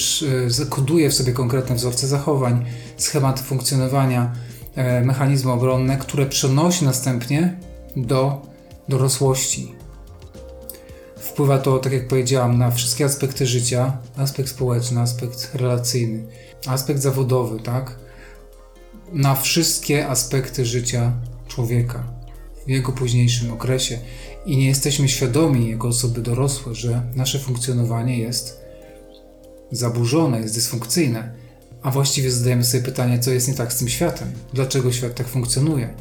koduje 0.70 1.10
w 1.10 1.14
sobie 1.14 1.34
konkretne 1.34 1.76
wzorce 1.76 2.08
zachowań, 2.08 2.66
schematy 2.98 3.44
funkcjonowania, 3.44 4.36
e, 4.76 5.02
mechanizmy 5.02 5.52
obronne, 5.52 5.98
które 5.98 6.26
przenosi 6.26 6.86
następnie 6.86 7.60
do 7.96 8.42
dorosłości. 8.90 9.76
Wpływa 11.18 11.58
to, 11.58 11.80
tak 11.80 11.94
jak 11.94 12.08
powiedziałam, 12.08 12.58
na 12.58 12.72
wszystkie 12.72 13.06
aspekty 13.06 13.46
życia, 13.46 13.98
aspekt 14.18 14.50
społeczny, 14.50 15.02
aspekt 15.02 15.52
relacyjny, 15.54 16.24
aspekt 16.68 17.02
zawodowy, 17.02 17.60
tak? 17.60 17.96
Na 19.14 19.36
wszystkie 19.36 20.08
aspekty 20.08 20.66
życia 20.66 21.12
człowieka 21.48 22.04
w 22.68 22.70
jego 22.70 22.92
późniejszym 22.92 23.54
okresie 23.54 24.00
i 24.46 24.58
nie 24.58 24.68
jesteśmy 24.68 25.10
świadomi 25.10 25.70
jako 25.70 25.88
osoby 25.88 26.22
dorosłe, 26.22 26.76
że 26.76 27.02
nasze 27.16 27.40
funkcjonowanie 27.40 28.18
jest 28.18 28.61
zaburzone, 29.72 30.42
jest 30.42 30.56
dysfunkcyjne, 30.56 31.34
a 31.82 31.92
właściwie 31.92 32.32
zadajemy 32.32 32.64
sobie 32.64 32.84
pytanie, 32.84 33.20
co 33.20 33.32
jest 33.32 33.48
nie 33.48 33.54
tak 33.54 33.74
z 33.74 33.78
tym 33.78 33.90
światem, 33.90 34.32
dlaczego 34.54 34.92
świat 34.92 35.16
tak 35.16 35.28
funkcjonuje. 35.28 35.94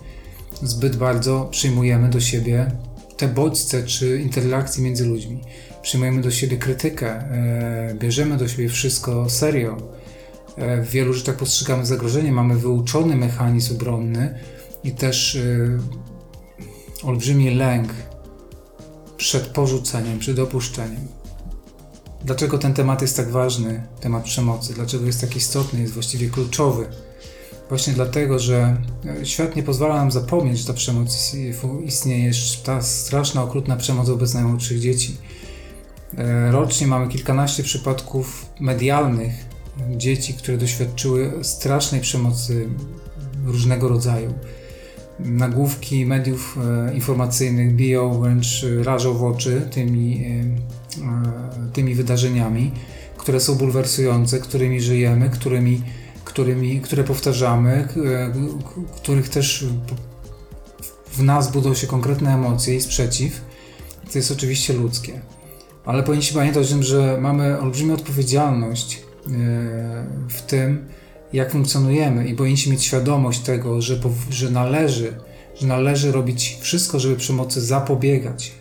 Zbyt 0.62 0.96
bardzo 0.96 1.48
przyjmujemy 1.50 2.10
do 2.10 2.20
siebie 2.20 2.70
te 3.16 3.28
bodźce 3.28 3.82
czy 3.82 4.20
interakcje 4.20 4.84
między 4.84 5.04
ludźmi. 5.04 5.40
Przyjmujemy 5.82 6.22
do 6.22 6.30
siebie 6.30 6.56
krytykę, 6.56 7.08
e, 7.10 7.94
bierzemy 7.94 8.36
do 8.36 8.48
siebie 8.48 8.68
wszystko 8.68 9.30
serio. 9.30 9.76
E, 10.56 10.82
w 10.82 10.90
wielu 10.90 11.12
rzeczach 11.12 11.36
postrzegamy 11.36 11.86
zagrożenie, 11.86 12.32
mamy 12.32 12.56
wyuczony 12.56 13.16
mechanizm 13.16 13.74
obronny 13.74 14.38
i 14.84 14.92
też 14.92 15.36
e, 15.36 15.78
olbrzymi 17.02 17.54
lęk 17.54 17.92
przed 19.16 19.46
porzuceniem, 19.46 20.18
przed 20.18 20.38
opuszczeniem. 20.38 21.19
Dlaczego 22.24 22.58
ten 22.58 22.74
temat 22.74 23.02
jest 23.02 23.16
tak 23.16 23.30
ważny, 23.30 23.82
temat 24.00 24.24
przemocy? 24.24 24.74
Dlaczego 24.74 25.06
jest 25.06 25.20
tak 25.20 25.36
istotny, 25.36 25.80
jest 25.80 25.94
właściwie 25.94 26.30
kluczowy? 26.30 26.86
Właśnie 27.68 27.92
dlatego, 27.92 28.38
że 28.38 28.76
e, 29.20 29.26
świat 29.26 29.56
nie 29.56 29.62
pozwala 29.62 29.96
nam 29.96 30.10
zapomnieć, 30.10 30.58
że 30.58 30.66
ta 30.66 30.72
przemoc 30.72 31.34
istnieje, 31.84 32.30
ta 32.64 32.82
straszna, 32.82 33.42
okrutna 33.42 33.76
przemoc 33.76 34.08
wobec 34.08 34.34
najmłodszych 34.34 34.80
dzieci. 34.80 35.16
E, 36.18 36.52
rocznie 36.52 36.86
mamy 36.86 37.08
kilkanaście 37.08 37.62
przypadków 37.62 38.46
medialnych 38.60 39.32
dzieci, 39.96 40.34
które 40.34 40.58
doświadczyły 40.58 41.32
strasznej 41.42 42.00
przemocy 42.00 42.68
różnego 43.44 43.88
rodzaju. 43.88 44.34
Nagłówki 45.20 46.06
mediów 46.06 46.58
e, 46.88 46.94
informacyjnych 46.94 47.76
biją, 47.76 48.20
wręcz 48.20 48.66
rażą 48.82 49.14
w 49.14 49.24
oczy 49.24 49.68
tymi 49.70 50.24
tymi 51.72 51.94
wydarzeniami, 51.94 52.72
które 53.16 53.40
są 53.40 53.54
bulwersujące, 53.54 54.38
którymi 54.38 54.80
żyjemy, 54.80 55.30
którymi, 55.30 55.82
którymi, 56.24 56.80
które 56.80 57.04
powtarzamy, 57.04 57.70
e, 57.72 58.32
których 58.96 59.28
też 59.28 59.66
w 61.12 61.22
nas 61.22 61.52
budzą 61.52 61.74
się 61.74 61.86
konkretne 61.86 62.34
emocje 62.34 62.76
i 62.76 62.80
sprzeciw, 62.80 63.40
to 64.12 64.18
jest 64.18 64.30
oczywiście 64.30 64.72
ludzkie. 64.72 65.20
Ale 65.84 66.02
powinniśmy 66.02 66.38
pamiętać 66.38 66.66
o 66.66 66.68
tym, 66.68 66.82
że 66.82 67.18
mamy 67.20 67.60
olbrzymią 67.60 67.94
odpowiedzialność 67.94 68.94
e, 68.96 69.30
w 70.28 70.42
tym, 70.42 70.88
jak 71.32 71.52
funkcjonujemy 71.52 72.28
i 72.28 72.34
powinniśmy 72.34 72.72
mieć 72.72 72.84
świadomość 72.84 73.40
tego, 73.40 73.82
że, 73.82 74.00
że, 74.30 74.50
należy, 74.50 75.16
że 75.60 75.66
należy 75.66 76.12
robić 76.12 76.58
wszystko, 76.60 77.00
żeby 77.00 77.16
przemocy 77.16 77.60
zapobiegać, 77.60 78.52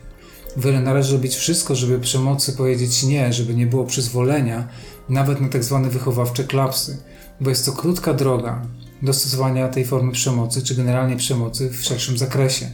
należy 0.82 1.14
robić 1.14 1.36
wszystko, 1.36 1.76
żeby 1.76 2.00
przemocy 2.00 2.54
powiedzieć 2.54 3.04
nie, 3.04 3.34
żeby 3.34 3.56
nie 3.56 3.68
było 3.68 3.86
przyzwolenia 3.86 4.68
nawet 5.10 5.42
na 5.42 5.50
tak 5.50 5.64
zwane 5.64 5.90
wychowawcze 5.90 6.44
klapsy, 6.44 6.98
bo 7.42 7.50
jest 7.50 7.66
to 7.66 7.72
krótka 7.72 8.14
droga 8.14 8.62
do 9.02 9.14
stosowania 9.14 9.68
tej 9.68 9.86
formy 9.86 10.12
przemocy, 10.12 10.62
czy 10.62 10.76
generalnie 10.76 11.16
przemocy 11.16 11.70
w 11.70 11.84
szerszym 11.84 12.18
zakresie. 12.18 12.70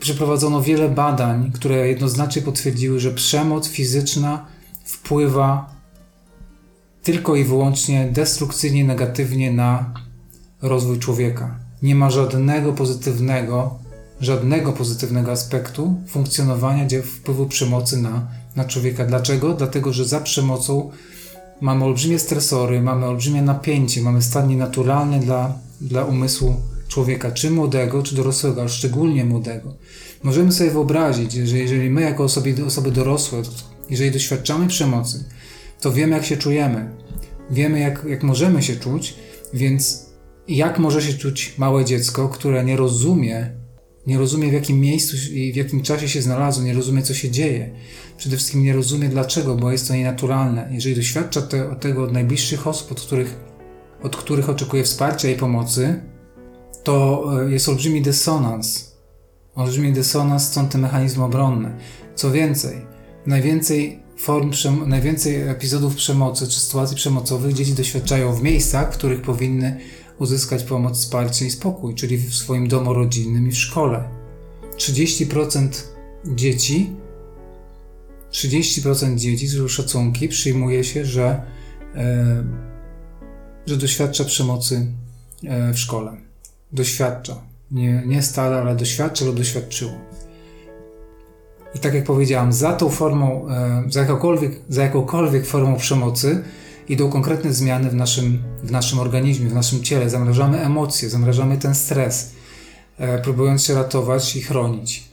Przeprowadzono 0.00 0.62
wiele 0.62 0.88
badań, 0.88 1.52
które 1.52 1.88
jednoznacznie 1.88 2.42
potwierdziły, 2.42 3.00
że 3.00 3.10
przemoc 3.10 3.68
fizyczna 3.68 4.46
wpływa 4.84 5.74
tylko 7.02 7.36
i 7.36 7.44
wyłącznie 7.44 8.08
destrukcyjnie, 8.12 8.84
negatywnie 8.84 9.52
na 9.52 9.94
rozwój 10.62 10.98
człowieka. 10.98 11.58
Nie 11.82 11.94
ma 11.94 12.10
żadnego 12.10 12.72
pozytywnego 12.72 13.78
żadnego 14.20 14.72
pozytywnego 14.72 15.32
aspektu 15.32 15.94
funkcjonowania 16.08 16.86
wpływu 17.02 17.46
przemocy 17.46 17.96
na, 17.96 18.26
na 18.56 18.64
człowieka. 18.64 19.04
Dlaczego? 19.04 19.54
Dlatego, 19.54 19.92
że 19.92 20.04
za 20.04 20.20
przemocą 20.20 20.90
mamy 21.60 21.84
olbrzymie 21.84 22.18
stresory, 22.18 22.82
mamy 22.82 23.06
olbrzymie 23.06 23.42
napięcie, 23.42 24.02
mamy 24.02 24.22
stan 24.22 24.48
nienaturalny 24.48 25.20
dla, 25.20 25.58
dla 25.80 26.04
umysłu 26.04 26.54
człowieka, 26.88 27.30
czy 27.30 27.50
młodego, 27.50 28.02
czy 28.02 28.14
dorosłego, 28.14 28.60
ale 28.60 28.70
szczególnie 28.70 29.24
młodego. 29.24 29.74
Możemy 30.22 30.52
sobie 30.52 30.70
wyobrazić, 30.70 31.32
że 31.32 31.58
jeżeli 31.58 31.90
my 31.90 32.00
jako 32.00 32.24
osoby, 32.24 32.54
osoby 32.66 32.90
dorosłe, 32.90 33.42
jeżeli 33.90 34.10
doświadczamy 34.10 34.66
przemocy, 34.66 35.24
to 35.80 35.92
wiemy 35.92 36.16
jak 36.16 36.24
się 36.24 36.36
czujemy, 36.36 36.90
wiemy 37.50 37.78
jak, 37.78 38.04
jak 38.08 38.22
możemy 38.22 38.62
się 38.62 38.76
czuć, 38.76 39.14
więc 39.54 40.06
jak 40.48 40.78
może 40.78 41.02
się 41.02 41.14
czuć 41.14 41.54
małe 41.58 41.84
dziecko, 41.84 42.28
które 42.28 42.64
nie 42.64 42.76
rozumie 42.76 43.59
Nie 44.06 44.18
rozumie 44.18 44.50
w 44.50 44.52
jakim 44.52 44.80
miejscu 44.80 45.16
i 45.32 45.52
w 45.52 45.56
jakim 45.56 45.82
czasie 45.82 46.08
się 46.08 46.22
znalazło, 46.22 46.64
nie 46.64 46.74
rozumie 46.74 47.02
co 47.02 47.14
się 47.14 47.30
dzieje. 47.30 47.70
Przede 48.16 48.36
wszystkim 48.36 48.62
nie 48.62 48.72
rozumie 48.72 49.08
dlaczego, 49.08 49.54
bo 49.54 49.72
jest 49.72 49.88
to 49.88 49.94
nienaturalne. 49.94 50.68
Jeżeli 50.72 50.96
doświadcza 50.96 51.42
te, 51.42 51.76
tego 51.80 52.02
od 52.02 52.12
najbliższych 52.12 52.66
osób, 52.66 52.92
od 52.92 53.00
których, 53.00 53.36
od 54.02 54.16
których 54.16 54.50
oczekuje 54.50 54.84
wsparcia 54.84 55.30
i 55.30 55.36
pomocy, 55.36 56.02
to 56.84 57.24
e, 57.42 57.50
jest 57.50 57.68
olbrzymi 57.68 58.02
dysonans. 58.02 58.96
Olbrzymi 59.54 59.92
dysonans, 59.92 60.42
stąd 60.42 60.72
te 60.72 60.78
mechanizmy 60.78 61.24
obronne. 61.24 61.76
Co 62.14 62.30
więcej, 62.30 62.86
najwięcej 63.26 64.02
form, 64.16 64.50
najwięcej 64.86 65.48
epizodów 65.48 65.94
przemocy 65.94 66.48
czy 66.48 66.60
sytuacji 66.60 66.96
przemocowych 66.96 67.52
dzieci 67.52 67.72
doświadczają 67.72 68.34
w 68.34 68.42
miejscach, 68.42 68.94
w 68.94 68.96
których 68.96 69.22
powinny 69.22 69.80
uzyskać 70.20 70.62
pomoc, 70.62 70.98
wsparcie 70.98 71.46
i 71.46 71.50
spokój, 71.50 71.94
czyli 71.94 72.16
w 72.18 72.34
swoim 72.34 72.68
domu 72.68 72.94
rodzinnym 72.94 73.48
i 73.48 73.52
w 73.52 73.58
szkole. 73.58 74.08
30% 74.76 75.68
dzieci 76.26 76.96
30% 78.32 79.16
dzieci, 79.16 79.48
z 79.48 79.70
szacunki, 79.70 80.28
przyjmuje 80.28 80.84
się, 80.84 81.04
że, 81.04 81.42
e, 81.94 82.44
że 83.66 83.76
doświadcza 83.76 84.24
przemocy 84.24 84.86
e, 85.44 85.72
w 85.72 85.78
szkole. 85.78 86.16
Doświadcza. 86.72 87.36
Nie, 87.70 88.02
nie 88.06 88.22
stale, 88.22 88.56
ale 88.56 88.76
doświadcza 88.76 89.24
lub 89.24 89.36
doświadczyło. 89.36 89.92
I 91.74 91.78
tak 91.78 91.94
jak 91.94 92.04
powiedziałam, 92.04 92.52
za 92.52 92.72
tą 92.72 92.88
formą, 92.88 93.48
e, 93.48 93.84
za 93.88 94.00
jakąkolwiek, 94.00 94.52
za 94.68 94.82
jakąkolwiek 94.82 95.46
formą 95.46 95.76
przemocy 95.76 96.44
idą 96.88 97.10
konkretne 97.10 97.52
zmiany 97.52 97.90
w 97.90 97.94
naszym, 97.94 98.42
w 98.62 98.70
naszym 98.70 98.98
organizmie, 98.98 99.48
w 99.48 99.54
naszym 99.54 99.82
ciele. 99.82 100.10
Zamrażamy 100.10 100.60
emocje, 100.60 101.10
zamrażamy 101.10 101.58
ten 101.58 101.74
stres, 101.74 102.32
e, 102.98 103.18
próbując 103.18 103.64
się 103.64 103.74
ratować 103.74 104.36
i 104.36 104.42
chronić. 104.42 105.04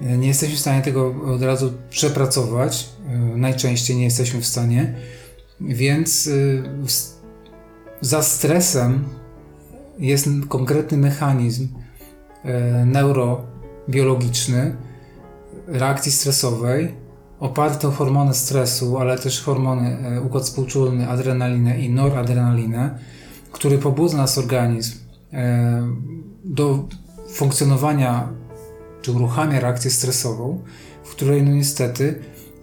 E, 0.00 0.18
nie 0.18 0.28
jesteśmy 0.28 0.56
w 0.56 0.60
stanie 0.60 0.82
tego 0.82 1.14
od 1.34 1.42
razu 1.42 1.72
przepracować, 1.90 2.88
najczęściej 3.36 3.96
nie 3.96 4.04
jesteśmy 4.04 4.40
w 4.40 4.46
stanie, 4.46 4.94
więc 5.60 6.28
za 8.00 8.22
stresem 8.22 9.04
jest 9.98 10.28
konkretny 10.48 10.98
mechanizm 10.98 11.68
neurobiologiczny, 12.86 14.76
reakcji 15.66 16.12
stresowej 16.12 17.03
oparty 17.44 17.88
o 17.88 17.90
hormony 17.90 18.34
stresu, 18.34 18.98
ale 18.98 19.18
też 19.18 19.42
hormony, 19.42 19.98
e, 19.98 20.20
układ 20.20 20.44
współczulny, 20.44 21.08
adrenalinę 21.08 21.80
i 21.80 21.90
noradrenalinę, 21.90 22.98
który 23.52 23.78
pobudza 23.78 24.16
nas 24.16 24.38
organizm 24.38 24.98
e, 25.32 25.88
do 26.44 26.88
funkcjonowania 27.32 28.28
czy 29.02 29.12
uruchamia 29.12 29.60
reakcję 29.60 29.90
stresową, 29.90 30.60
w 31.04 31.10
której 31.10 31.42
no 31.42 31.50
niestety 31.50 32.18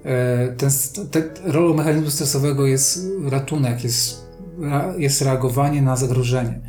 e, 0.06 0.48
ten, 0.48 0.70
te, 1.12 1.24
rolą 1.44 1.74
mechanizmu 1.74 2.10
stresowego 2.10 2.68
jest 2.68 3.08
ratunek, 3.30 3.84
jest, 3.84 4.26
jest 4.98 5.22
reagowanie 5.22 5.82
na 5.82 5.96
zagrożenie. 5.96 6.60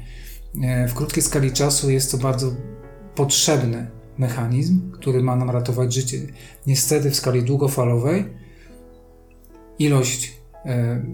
W 0.89 0.95
krótkiej 0.95 1.23
skali 1.23 1.53
czasu 1.53 1.91
jest 1.91 2.11
to 2.11 2.19
bardzo 2.19 2.53
potrzebny 3.15 3.91
mechanizm, 4.19 4.91
który 4.93 5.23
ma 5.23 5.37
nam 5.37 5.51
ratować 5.51 5.95
życie. 5.95 6.19
Niestety 6.67 7.11
w 7.11 7.17
skali 7.17 7.43
długofalowej 7.43 8.25
ilość, 9.79 10.33
e, 10.65 11.05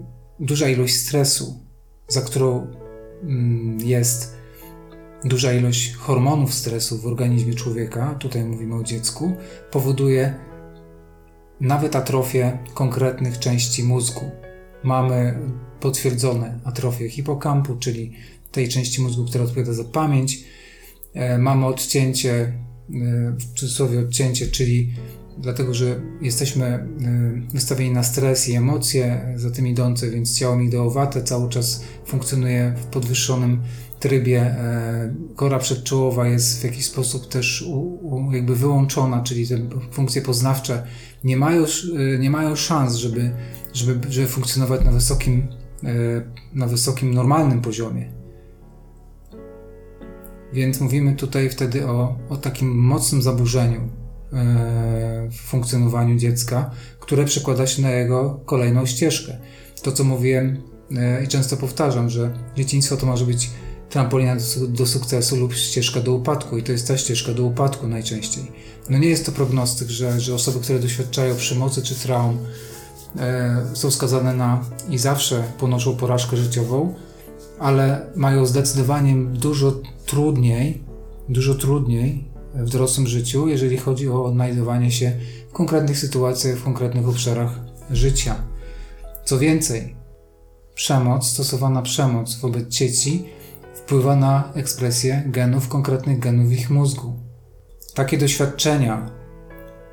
duża 0.40 0.68
ilość 0.68 0.96
stresu, 0.96 1.60
za 2.08 2.20
którą 2.20 2.66
mm, 3.22 3.78
jest 3.80 4.38
duża 5.24 5.52
ilość 5.52 5.94
hormonów 5.94 6.54
stresu 6.54 6.98
w 6.98 7.06
organizmie 7.06 7.54
człowieka, 7.54 8.14
tutaj 8.14 8.44
mówimy 8.44 8.74
o 8.74 8.82
dziecku, 8.82 9.32
powoduje 9.70 10.34
nawet 11.60 11.96
atrofię 11.96 12.58
konkretnych 12.74 13.38
części 13.38 13.84
mózgu. 13.84 14.30
Mamy 14.82 15.38
potwierdzone 15.80 16.60
atrofię 16.64 17.08
hipokampu, 17.08 17.76
czyli 17.76 18.12
tej 18.52 18.68
części 18.68 19.02
mózgu, 19.02 19.24
która 19.24 19.44
odpowiada 19.44 19.72
za 19.72 19.84
pamięć. 19.84 20.44
E, 21.14 21.38
mamy 21.38 21.66
odcięcie 21.66 22.52
w 23.38 23.44
cudzysłowie 23.54 24.00
odcięcie, 24.00 24.46
czyli 24.46 24.92
dlatego, 25.38 25.74
że 25.74 26.00
jesteśmy 26.22 26.66
e, 26.66 26.88
wystawieni 27.52 27.94
na 27.94 28.02
stres 28.02 28.48
i 28.48 28.54
emocje 28.54 29.34
za 29.36 29.50
tym 29.50 29.66
idące, 29.66 30.10
więc 30.10 30.38
ciało 30.38 30.56
migdałowate 30.56 31.22
cały 31.22 31.48
czas 31.48 31.84
funkcjonuje 32.06 32.74
w 32.76 32.84
podwyższonym 32.84 33.62
trybie. 34.00 34.40
E, 34.40 35.14
kora 35.36 35.58
przedczołowa 35.58 36.28
jest 36.28 36.60
w 36.60 36.64
jakiś 36.64 36.86
sposób 36.86 37.28
też 37.28 37.64
jakby 38.32 38.56
wyłączona, 38.56 39.22
czyli 39.22 39.48
te 39.48 39.56
funkcje 39.90 40.22
poznawcze 40.22 40.86
nie 41.24 41.36
mają, 41.36 41.64
e, 41.64 42.18
nie 42.18 42.30
mają 42.30 42.56
szans, 42.56 42.94
żeby, 42.94 43.30
żeby, 43.72 44.12
żeby 44.12 44.26
funkcjonować 44.26 44.84
na 44.84 44.90
wysokim, 44.90 45.48
na 46.54 46.66
wysokim, 46.66 47.14
normalnym 47.14 47.60
poziomie. 47.60 48.17
Więc 50.52 50.80
mówimy 50.80 51.12
tutaj 51.12 51.50
wtedy 51.50 51.86
o, 51.86 52.16
o 52.28 52.36
takim 52.36 52.68
mocnym 52.68 53.22
zaburzeniu 53.22 53.80
e, 53.80 53.88
w 55.30 55.36
funkcjonowaniu 55.36 56.16
dziecka, 56.16 56.70
które 57.00 57.24
przekłada 57.24 57.66
się 57.66 57.82
na 57.82 57.90
jego 57.90 58.40
kolejną 58.46 58.86
ścieżkę. 58.86 59.38
To, 59.82 59.92
co 59.92 60.04
mówiłem 60.04 60.62
e, 60.96 61.24
i 61.24 61.28
często 61.28 61.56
powtarzam, 61.56 62.10
że 62.10 62.30
dzieciństwo 62.56 62.96
to 62.96 63.06
może 63.06 63.24
być 63.24 63.50
trampolina 63.90 64.36
do, 64.68 64.86
sukcesu 64.86 65.36
lub 65.36 65.54
ścieżka 65.54 66.00
do 66.00 66.14
upadku 66.14 66.58
i 66.58 66.62
to 66.62 66.72
jest 66.72 66.88
ta 66.88 66.98
ścieżka 66.98 67.32
do 67.32 67.42
upadku 67.42 67.88
najczęściej. 67.88 68.52
No 68.90 68.98
nie 68.98 69.08
jest 69.08 69.26
to 69.26 69.32
prognostyk, 69.32 69.88
że, 69.88 70.20
że 70.20 70.34
osoby, 70.34 70.60
które 70.60 70.78
doświadczają 70.78 71.36
przemocy 71.36 71.82
czy 71.82 71.94
traum 71.94 72.38
e, 73.18 73.56
są 73.74 73.90
skazane 73.90 74.34
na 74.34 74.64
i 74.90 74.98
zawsze 74.98 75.44
ponoszą 75.58 75.96
porażkę 75.96 76.36
życiową, 76.36 76.94
ale 77.58 78.06
mają 78.16 78.46
zdecydowanie 78.46 79.16
dużo 79.16 79.80
trudniej, 80.08 80.84
dużo 81.28 81.54
trudniej 81.54 82.24
w 82.54 82.70
dorosłym 82.70 83.06
życiu, 83.06 83.48
jeżeli 83.48 83.76
chodzi 83.76 84.08
o 84.08 84.24
odnajdywanie 84.24 84.90
się 84.90 85.12
w 85.50 85.52
konkretnych 85.52 85.98
sytuacjach, 85.98 86.56
w 86.56 86.64
konkretnych 86.64 87.08
obszarach 87.08 87.60
życia. 87.90 88.34
Co 89.24 89.38
więcej, 89.38 89.96
przemoc, 90.74 91.26
stosowana 91.26 91.82
przemoc 91.82 92.36
wobec 92.36 92.68
dzieci 92.68 93.24
wpływa 93.74 94.16
na 94.16 94.52
ekspresję 94.54 95.22
genów, 95.26 95.68
konkretnych 95.68 96.18
genów 96.18 96.52
ich 96.52 96.70
mózgu. 96.70 97.12
Takie 97.94 98.18
doświadczenia 98.18 99.10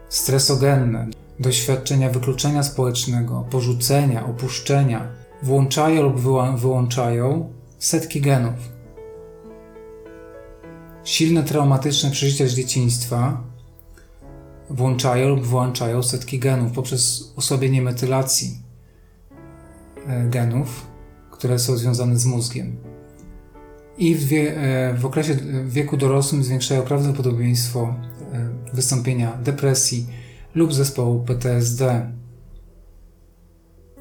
stresogenne, 0.09 1.07
doświadczenia 1.39 2.09
wykluczenia 2.09 2.63
społecznego, 2.63 3.47
porzucenia, 3.49 4.25
opuszczenia, 4.25 5.07
włączają 5.43 6.01
lub 6.01 6.19
wyłączają 6.57 7.53
setki 7.79 8.21
genów. 8.21 8.74
Silne 11.05 11.43
traumatyczne 11.43 12.11
przeżycia 12.11 12.47
z 12.47 12.53
dzieciństwa 12.53 13.43
włączają 14.69 15.29
lub 15.29 15.45
wyłączają 15.45 16.03
setki 16.03 16.39
genów 16.39 16.71
poprzez 16.71 17.33
osłabienie 17.35 17.81
metylacji 17.81 18.61
e, 20.07 20.29
genów, 20.29 20.87
które 21.31 21.59
są 21.59 21.77
związane 21.77 22.17
z 22.17 22.25
mózgiem. 22.25 22.75
I 23.97 24.15
w, 24.15 24.27
wie, 24.27 24.57
e, 24.57 24.93
w 24.93 25.05
okresie 25.05 25.33
w 25.33 25.71
wieku 25.71 25.97
dorosłym 25.97 26.43
zwiększają 26.43 26.81
prawdopodobieństwo 26.81 27.95
e, 28.33 28.49
wystąpienia 28.73 29.37
depresji 29.43 30.07
lub 30.55 30.73
zespołu 30.73 31.23
PTSD. 31.23 32.11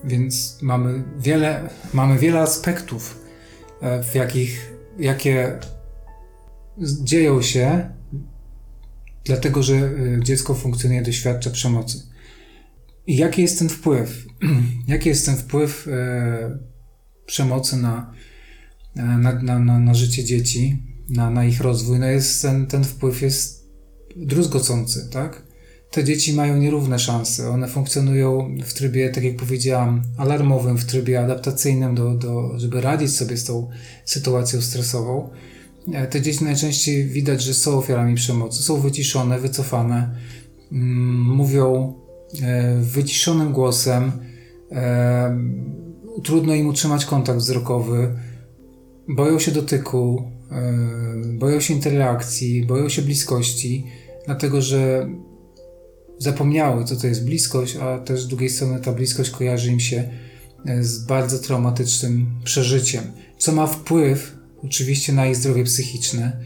Więc 0.04 0.58
mamy 0.62 1.04
wiele, 1.18 1.68
mamy 1.92 2.18
wiele 2.18 2.40
aspektów, 2.40 3.24
w 4.02 4.14
jakich, 4.14 4.72
jakie 4.98 5.58
dzieją 6.78 7.42
się 7.42 7.90
dlatego, 9.24 9.62
że 9.62 9.74
y, 9.74 10.20
dziecko 10.24 10.54
funkcjonuje, 10.54 11.02
doświadcza 11.02 11.50
przemocy. 11.50 12.02
I 13.06 13.16
jaki 13.16 13.42
jest 13.42 13.58
ten 13.58 13.68
wpływ? 13.68 14.26
jaki 14.88 15.08
jest 15.08 15.26
ten 15.26 15.36
wpływ 15.36 15.88
e, 15.88 16.58
przemocy 17.26 17.76
na, 17.76 18.12
na, 18.96 19.18
na, 19.42 19.58
na, 19.58 19.78
na 19.78 19.94
życie 19.94 20.24
dzieci, 20.24 20.82
na, 21.08 21.30
na 21.30 21.44
ich 21.44 21.60
rozwój? 21.60 21.98
No 21.98 22.06
jest 22.06 22.42
ten, 22.42 22.66
ten 22.66 22.84
wpływ 22.84 23.22
jest 23.22 23.64
druzgocący, 24.16 25.08
tak? 25.12 25.42
Te 25.90 26.04
dzieci 26.04 26.32
mają 26.32 26.56
nierówne 26.56 26.98
szanse. 26.98 27.50
One 27.50 27.68
funkcjonują 27.68 28.56
w 28.64 28.74
trybie, 28.74 29.10
tak 29.10 29.24
jak 29.24 29.36
powiedziałam, 29.36 30.02
alarmowym, 30.18 30.78
w 30.78 30.84
trybie 30.84 31.20
adaptacyjnym, 31.20 31.94
do, 31.94 32.14
do, 32.14 32.58
żeby 32.58 32.80
radzić 32.80 33.16
sobie 33.16 33.36
z 33.36 33.44
tą 33.44 33.70
sytuacją 34.04 34.62
stresową. 34.62 35.30
E, 35.92 36.06
te 36.06 36.20
dzieci 36.20 36.44
najczęściej 36.44 37.04
widać, 37.04 37.42
że 37.42 37.54
są 37.54 37.78
ofiarami 37.78 38.14
przemocy, 38.14 38.62
są 38.62 38.80
wyciszone, 38.80 39.40
wycofane, 39.40 40.16
mm, 40.72 41.20
mówią 41.20 41.94
e, 42.42 42.76
wyciszonym 42.80 43.52
głosem, 43.52 44.12
e, 44.72 45.38
trudno 46.24 46.54
im 46.54 46.66
utrzymać 46.66 47.04
kontakt 47.04 47.38
wzrokowy, 47.38 48.14
boją 49.08 49.38
się 49.38 49.52
dotyku, 49.52 50.30
boją 51.32 51.60
się 51.60 51.74
interakcji, 51.74 52.66
boją 52.66 52.88
się 52.88 53.02
bliskości, 53.02 53.86
dlatego 54.26 54.62
że 54.62 55.08
zapomniały, 56.18 56.84
co 56.84 56.96
to 56.96 57.06
jest 57.06 57.24
bliskość, 57.24 57.76
a 57.76 57.98
też 57.98 58.22
z 58.22 58.28
drugiej 58.28 58.50
strony 58.50 58.80
ta 58.80 58.92
bliskość 58.92 59.30
kojarzy 59.30 59.72
im 59.72 59.80
się 59.80 60.10
z 60.80 61.04
bardzo 61.04 61.38
traumatycznym 61.38 62.26
przeżyciem, 62.44 63.04
co 63.38 63.52
ma 63.52 63.66
wpływ 63.66 64.33
oczywiście 64.64 65.12
na 65.12 65.26
ich 65.26 65.36
zdrowie 65.36 65.64
psychiczne. 65.64 66.40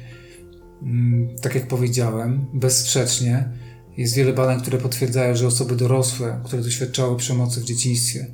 Mm, 0.83 1.37
tak 1.43 1.55
jak 1.55 1.69
powiedziałem, 1.69 2.47
bezsprzecznie 2.55 3.49
jest 3.97 4.15
wiele 4.15 4.33
badań, 4.33 4.61
które 4.61 4.79
potwierdzają, 4.79 5.37
że 5.37 5.47
osoby 5.47 5.77
dorosłe, 5.77 6.41
które 6.45 6.63
doświadczały 6.63 7.17
przemocy 7.17 7.61
w 7.61 7.65
dzieciństwie, 7.65 8.27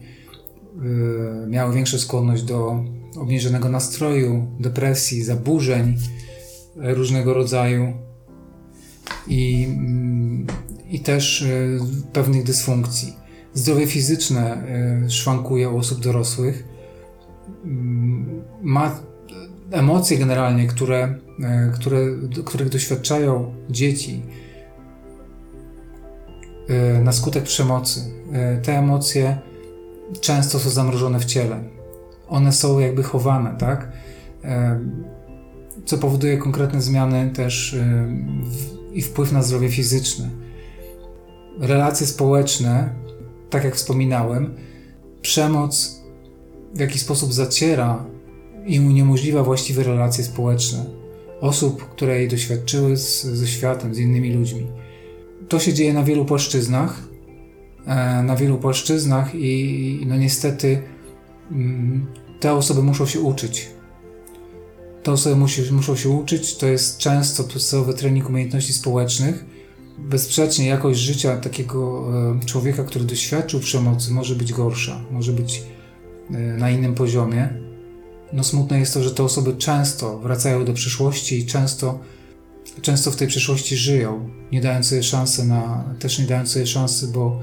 yy, 0.83 1.47
miały 1.49 1.75
większą 1.75 1.99
skłonność 1.99 2.43
do 2.43 2.85
obniżonego 3.17 3.69
nastroju, 3.69 4.47
depresji, 4.61 5.25
zaburzeń 5.25 5.97
różnego 6.77 7.35
rodzaju 7.35 7.93
i, 9.27 9.65
mm, 9.65 10.47
i 10.91 11.01
też 11.01 11.41
yy, 11.43 11.81
pewnych 12.13 12.43
dysfunkcji. 12.43 13.13
Zdrowie 13.55 13.87
fizyczne 13.87 14.67
yy, 15.03 15.11
szwankuje 15.11 15.71
u 15.71 15.77
osób 15.77 16.01
dorosłych. 16.01 16.65
Mm, 17.65 18.43
ma 18.63 19.01
emocje 19.75 20.19
generalnie, 20.19 20.67
które, 20.67 21.15
które, 21.75 22.07
których 22.45 22.69
doświadczają 22.69 23.55
dzieci, 23.71 24.23
Y, 26.71 27.01
na 27.03 27.13
skutek 27.13 27.45
przemocy. 27.45 28.01
Y, 28.59 28.63
te 28.63 28.79
emocje 28.79 29.39
często 30.21 30.59
są 30.59 30.71
zamrożone 30.71 31.21
w 31.21 31.25
ciele. 31.25 31.63
One 32.29 32.53
są 32.53 32.79
jakby 32.79 33.03
chowane, 33.03 33.57
tak? 33.59 33.93
Co 35.85 35.99
powoduje 35.99 36.39
konkretne 36.39 36.83
zmiany 36.83 37.31
też 37.31 37.77
i 38.93 39.03
wpływ 39.03 39.33
na 39.33 39.43
zdrowie 39.43 39.69
fizyczne. 39.69 40.31
Relacje 41.61 42.07
społeczne, 42.07 42.95
tak 43.51 43.65
jak 43.65 43.75
wspominałem, 43.75 44.55
przemoc 45.23 46.01
w 46.75 46.81
jakiś 46.81 47.03
sposób 47.03 47.33
zaciera 47.33 48.05
i 48.67 48.81
uniemożliwia 48.81 49.43
właściwe 49.43 49.83
relacje 49.83 50.25
społeczne 50.25 50.85
osób, 51.41 51.89
które 51.89 52.19
jej 52.19 52.29
doświadczyły 52.29 52.97
z, 52.97 53.25
ze 53.25 53.47
światem, 53.47 53.95
z 53.95 53.99
innymi 53.99 54.33
ludźmi 54.33 54.67
to 55.49 55.61
się 55.61 55.75
dzieje 55.75 55.93
na 55.93 56.03
wielu 56.03 56.25
płaszczyznach. 56.25 57.09
E, 57.87 58.23
na 58.23 58.37
wielu 58.37 58.59
płaszczyznach, 58.59 59.35
i 59.35 60.05
no 60.07 60.17
niestety 60.17 60.83
mm, 61.51 62.07
te 62.41 62.53
osoby 62.53 62.83
muszą 62.83 63.07
się 63.07 63.21
uczyć. 63.21 63.69
Te 65.03 65.13
osoby 65.13 65.37
musi, 65.37 65.73
muszą 65.73 65.97
się 65.97 66.09
uczyć, 66.09 66.57
to 66.57 66.67
jest 66.67 66.99
często 66.99 67.45
podstawowy 67.45 67.95
trening 67.95 68.29
umiejętności 68.29 68.73
społecznych. 68.73 69.45
Bezsprzecznie 69.99 70.67
jakość 70.67 71.01
życia 71.01 71.37
takiego 71.37 72.09
e, 72.43 72.45
człowieka, 72.45 72.85
który 72.85 73.05
doświadczył 73.05 73.61
przemocy, 73.61 74.13
może 74.13 74.35
być 74.35 74.53
gorsza, 74.53 75.01
może 75.11 75.33
być 75.33 75.63
e, 76.31 76.33
na 76.39 76.71
innym 76.71 76.95
poziomie. 76.95 77.49
No 78.35 78.45
smutne 78.45 78.79
jest 78.79 78.95
to, 78.95 79.03
że 79.03 79.11
te 79.11 79.23
osoby 79.23 79.55
często 79.55 80.19
wracają 80.19 80.65
do 80.65 80.73
przyszłości 80.73 81.39
i 81.39 81.47
często 81.47 81.99
często 82.83 83.11
w 83.11 83.17
tej 83.17 83.29
przeszłości 83.29 83.77
żyją, 83.77 84.29
nie 84.53 84.61
dając 84.61 84.87
sobie 84.87 85.03
szansy 85.03 85.45
na, 85.45 85.85
też 85.99 86.19
nie 86.19 86.27
dając 86.27 86.51
sobie 86.51 86.67
szansy, 86.67 87.09
bo 87.09 87.41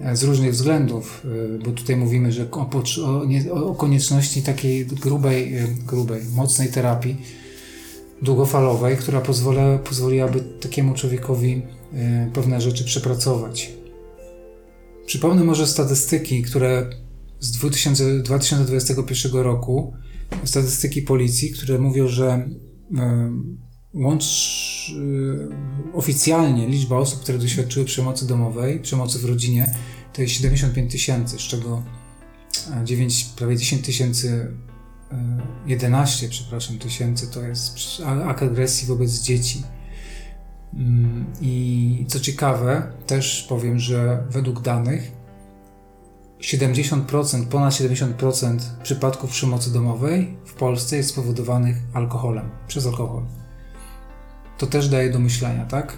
e, 0.00 0.16
z 0.16 0.22
różnych 0.22 0.52
względów, 0.52 1.26
e, 1.54 1.58
bo 1.64 1.70
tutaj 1.70 1.96
mówimy, 1.96 2.32
że 2.32 2.50
o, 2.50 2.70
o, 3.52 3.70
o 3.70 3.74
konieczności 3.74 4.42
takiej 4.42 4.86
grubej, 4.86 5.56
e, 5.56 5.66
grubej, 5.86 6.22
mocnej 6.34 6.68
terapii 6.68 7.16
długofalowej, 8.22 8.96
która 8.96 9.20
pozwala, 9.20 9.78
pozwoliłaby 9.78 10.40
takiemu 10.40 10.94
człowiekowi 10.94 11.62
pewne 12.32 12.60
rzeczy 12.60 12.84
przepracować. 12.84 13.72
Przypomnę 15.06 15.44
może 15.44 15.66
statystyki, 15.66 16.42
które 16.42 16.90
z 17.40 17.52
2000, 17.52 18.18
2021 18.18 19.42
roku, 19.42 19.92
statystyki 20.44 21.02
policji, 21.02 21.50
które 21.50 21.78
mówią, 21.78 22.08
że 22.08 22.48
łącz 23.94 24.92
y, 24.96 25.48
oficjalnie 25.92 26.68
liczba 26.68 26.96
osób, 26.96 27.20
które 27.20 27.38
doświadczyły 27.38 27.84
przemocy 27.84 28.26
domowej, 28.26 28.80
przemocy 28.80 29.18
w 29.18 29.24
rodzinie, 29.24 29.74
to 30.12 30.22
jest 30.22 30.34
75 30.34 30.92
tysięcy, 30.92 31.38
z 31.38 31.40
czego 31.40 31.82
9, 32.84 33.26
e, 33.32 33.36
prawie 33.38 33.56
10 33.56 33.86
tysięcy, 33.86 34.52
11, 35.66 36.26
e, 36.26 36.28
przepraszam, 36.28 36.78
tysięcy 36.78 37.30
to 37.30 37.42
jest 37.42 37.78
akt 38.26 38.42
agresji 38.42 38.88
wobec 38.88 39.20
dzieci. 39.20 39.62
Mm, 40.74 41.26
I 41.40 42.04
co 42.08 42.20
ciekawe, 42.20 42.92
też 43.06 43.46
powiem, 43.48 43.78
że 43.78 44.24
według 44.30 44.62
danych 44.62 45.12
70%, 46.40 47.46
ponad 47.46 47.72
70% 47.72 48.58
przypadków 48.82 49.30
przemocy 49.30 49.72
domowej 49.72 50.36
w 50.44 50.54
Polsce 50.54 50.96
jest 50.96 51.08
spowodowanych 51.08 51.76
alkoholem, 51.92 52.50
przez 52.68 52.86
alkohol 52.86 53.22
to 54.58 54.66
też 54.66 54.88
daje 54.88 55.10
do 55.10 55.18
myślenia, 55.18 55.64
tak? 55.64 55.96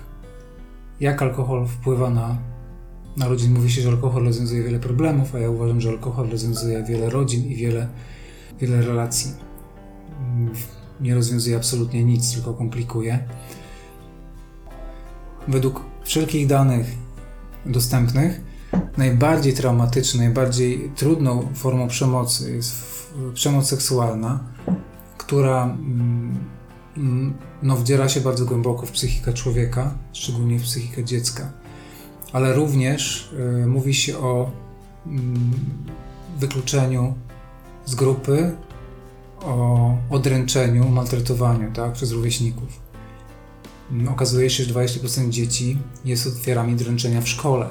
Jak 1.01 1.23
alkohol 1.23 1.67
wpływa 1.67 2.11
na, 2.11 2.39
na 3.17 3.29
rodzin. 3.29 3.55
Mówi 3.55 3.71
się, 3.71 3.83
że 3.83 3.89
alkohol 3.89 4.25
rozwiązuje 4.25 4.63
wiele 4.63 4.79
problemów, 4.79 5.35
a 5.35 5.39
ja 5.39 5.51
uważam, 5.51 5.81
że 5.81 5.89
alkohol 5.89 6.31
rozwiązuje 6.31 6.83
wiele 6.83 7.11
rodzin 7.11 7.45
i 7.47 7.57
wiele, 7.57 7.89
wiele 8.61 8.83
relacji. 8.83 9.33
Nie 11.01 11.15
rozwiązuje 11.15 11.57
absolutnie 11.57 12.05
nic, 12.05 12.35
tylko 12.35 12.55
komplikuje. 12.55 13.29
Według 15.49 15.85
wszelkich 16.05 16.47
danych 16.47 16.87
dostępnych, 17.67 18.41
najbardziej 18.97 19.55
traumatyczną, 19.55 20.21
najbardziej 20.21 20.91
trudną 20.97 21.49
formą 21.55 21.89
przemocy 21.89 22.53
jest 22.57 22.73
przemoc 23.35 23.69
seksualna, 23.69 24.41
która 25.19 25.65
mm, 25.65 26.57
Mm, 26.97 27.35
no, 27.63 27.77
wdziera 27.77 28.09
się 28.09 28.21
bardzo 28.21 28.45
głęboko 28.45 28.87
w 28.87 28.91
psychikę 28.91 29.33
człowieka, 29.33 29.95
szczególnie 30.13 30.59
w 30.59 30.63
psychikę 30.63 31.05
dziecka. 31.05 31.53
Ale 32.33 32.53
również 32.53 33.33
y, 33.63 33.67
mówi 33.67 33.95
się 33.95 34.19
o 34.19 34.51
y, 35.07 35.11
wykluczeniu 36.39 37.15
z 37.87 37.95
grupy, 37.95 38.57
o 39.41 39.97
odręczeniu, 40.11 40.89
maltretowaniu 40.89 41.73
tak, 41.73 41.93
przez 41.93 42.13
rówieśników. 42.13 42.81
Okazuje 44.11 44.51
się, 44.51 44.65
że 44.65 44.75
20% 44.75 45.29
dzieci 45.29 45.79
jest 46.05 46.27
ofiarami 46.27 46.77
dręczenia 46.77 47.21
w 47.21 47.29
szkole. 47.29 47.69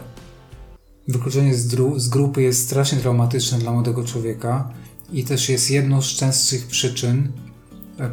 Wykluczenie 1.08 1.56
z, 1.56 1.76
z 1.98 2.10
grupy 2.10 2.42
jest 2.42 2.66
strasznie 2.66 2.98
traumatyczne 2.98 3.60
dla 3.60 3.72
młodego 3.72 4.04
człowieka 4.04 4.70
i 5.12 5.24
też 5.24 5.50
jest 5.50 5.72
jedną 5.72 6.02
z 6.02 6.06
częstszych 6.06 6.68
przyczyn 6.68 7.32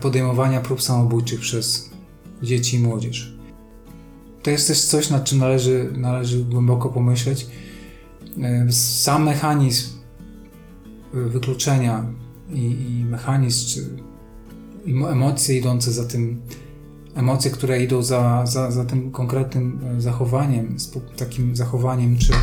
podejmowania 0.00 0.60
prób 0.60 0.82
samobójczych 0.82 1.40
przez 1.40 1.90
dzieci 2.42 2.76
i 2.76 2.80
młodzież. 2.80 3.34
To 4.42 4.50
jest 4.50 4.68
też 4.68 4.80
coś, 4.80 5.10
nad 5.10 5.24
czym 5.24 5.38
należy, 5.38 5.92
należy 5.96 6.44
głęboko 6.44 6.88
pomyśleć. 6.88 7.46
E, 8.42 8.72
sam 8.72 9.24
mechanizm 9.24 9.88
wykluczenia 11.12 12.04
i, 12.50 12.60
i 12.60 13.04
mechanizm, 13.04 13.68
czy 13.68 13.88
emocje 14.86 15.58
idące 15.58 15.92
za 15.92 16.04
tym, 16.04 16.40
emocje, 17.14 17.50
które 17.50 17.82
idą 17.82 18.02
za, 18.02 18.46
za, 18.46 18.70
za 18.70 18.84
tym 18.84 19.10
konkretnym 19.10 19.80
e, 19.84 20.00
zachowaniem, 20.00 20.76
takim 21.16 21.56
zachowaniem, 21.56 22.18
czy 22.18 22.32
e, 22.32 22.36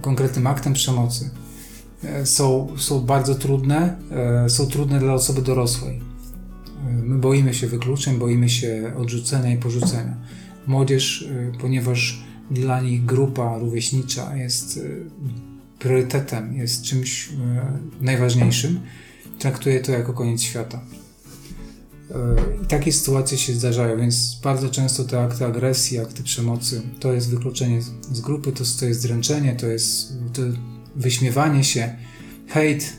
konkretnym 0.00 0.46
aktem 0.46 0.72
przemocy, 0.72 1.30
E, 2.04 2.26
są, 2.26 2.68
są 2.78 3.00
bardzo 3.00 3.34
trudne, 3.34 3.96
e, 4.44 4.50
są 4.50 4.66
trudne 4.66 4.98
dla 4.98 5.14
osoby 5.14 5.42
dorosłej. 5.42 6.00
E, 6.88 6.92
my 6.92 7.18
boimy 7.18 7.54
się 7.54 7.66
wykluczeń, 7.66 8.18
boimy 8.18 8.48
się 8.48 8.92
odrzucenia 8.98 9.54
i 9.54 9.56
porzucenia. 9.56 10.16
Młodzież, 10.66 11.28
ponieważ 11.60 12.24
dla 12.50 12.80
nich 12.80 13.04
grupa 13.04 13.58
rówieśnicza 13.58 14.36
jest 14.36 14.80
priorytetem, 15.78 16.56
jest 16.56 16.82
czymś 16.82 17.28
najważniejszym, 18.00 18.80
traktuje 19.38 19.80
to 19.80 19.92
jako 19.92 20.12
koniec 20.12 20.42
świata. 20.42 20.80
I 22.62 22.66
takie 22.66 22.92
sytuacje 22.92 23.38
się 23.38 23.54
zdarzają, 23.54 23.96
więc 23.98 24.40
bardzo 24.42 24.70
często 24.70 25.04
te 25.04 25.22
akty 25.22 25.46
agresji, 25.46 25.98
akty 25.98 26.22
przemocy 26.22 26.82
to 27.00 27.12
jest 27.12 27.30
wykluczenie 27.30 27.82
z 28.12 28.20
grupy, 28.20 28.52
to, 28.52 28.64
to 28.80 28.86
jest 28.86 29.00
zręczenie, 29.00 29.56
to 29.56 29.66
jest 29.66 30.12
to 30.32 30.42
wyśmiewanie 30.96 31.64
się, 31.64 31.96
hejt. 32.46 32.92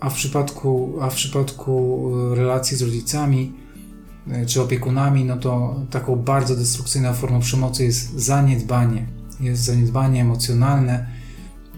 A 0.00 0.10
w 0.10 0.14
przypadku, 0.14 0.98
a 1.00 1.10
w 1.10 1.14
przypadku 1.14 2.10
relacji 2.34 2.76
z 2.76 2.82
rodzicami 2.82 3.52
e, 4.30 4.46
czy 4.46 4.62
opiekunami, 4.62 5.24
no 5.24 5.36
to 5.36 5.80
taką 5.90 6.16
bardzo 6.16 6.56
destrukcyjną 6.56 7.14
formą 7.14 7.40
przemocy 7.40 7.84
jest 7.84 8.18
zaniedbanie. 8.20 9.06
Jest 9.40 9.62
zaniedbanie 9.62 10.20
emocjonalne, 10.20 11.06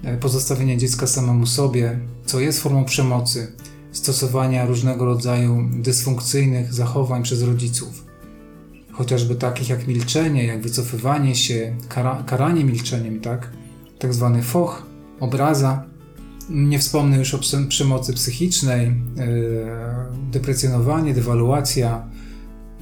e, 0.02 0.16
pozostawienie 0.16 0.78
dziecka 0.78 1.06
samemu 1.06 1.46
sobie, 1.46 2.00
co 2.26 2.40
jest 2.40 2.60
formą 2.60 2.84
przemocy. 2.84 3.52
Stosowania 3.96 4.66
różnego 4.66 5.04
rodzaju 5.04 5.68
dysfunkcyjnych 5.72 6.74
zachowań 6.74 7.22
przez 7.22 7.42
rodziców. 7.42 8.04
Chociażby 8.92 9.34
takich 9.34 9.68
jak 9.68 9.86
milczenie, 9.86 10.44
jak 10.44 10.62
wycofywanie 10.62 11.34
się, 11.34 11.76
kara, 11.88 12.22
karanie 12.26 12.64
milczeniem, 12.64 13.20
tak? 13.20 13.50
Tak 13.98 14.14
zwany 14.14 14.42
foch, 14.42 14.86
obraza. 15.20 15.84
Nie 16.50 16.78
wspomnę 16.78 17.18
już 17.18 17.34
o 17.34 17.38
przemocy 17.68 18.12
psychicznej, 18.12 18.86
yy, 18.86 19.66
deprecjonowanie, 20.30 21.14
dewaluacja, 21.14 22.08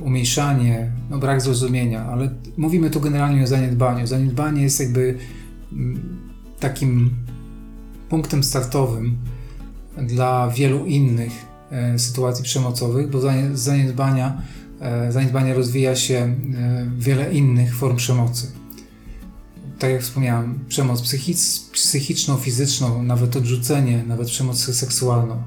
umniejszanie, 0.00 0.92
no 1.10 1.18
brak 1.18 1.40
zrozumienia, 1.40 2.04
ale 2.04 2.34
mówimy 2.56 2.90
tu 2.90 3.00
generalnie 3.00 3.44
o 3.44 3.46
zaniedbaniu. 3.46 4.06
Zaniedbanie 4.06 4.62
jest 4.62 4.80
jakby 4.80 5.18
mm, 5.72 6.18
takim 6.60 7.10
punktem 8.08 8.44
startowym 8.44 9.16
dla 9.96 10.48
wielu 10.48 10.86
innych 10.86 11.32
e, 11.70 11.98
sytuacji 11.98 12.44
przemocowych, 12.44 13.10
bo 13.10 13.20
z 13.20 13.58
zaniedbania, 13.58 14.42
e, 14.80 15.12
zaniedbania 15.12 15.54
rozwija 15.54 15.96
się 15.96 16.14
e, 16.14 16.36
wiele 16.98 17.32
innych 17.32 17.76
form 17.76 17.96
przemocy. 17.96 18.52
Tak 19.78 19.90
jak 19.90 20.02
wspomniałem, 20.02 20.58
przemoc 20.68 21.02
psychiczną, 21.72 22.36
fizyczną, 22.36 23.02
nawet 23.02 23.36
odrzucenie, 23.36 24.04
nawet 24.06 24.28
przemoc 24.28 24.58
seksualną. 24.58 25.42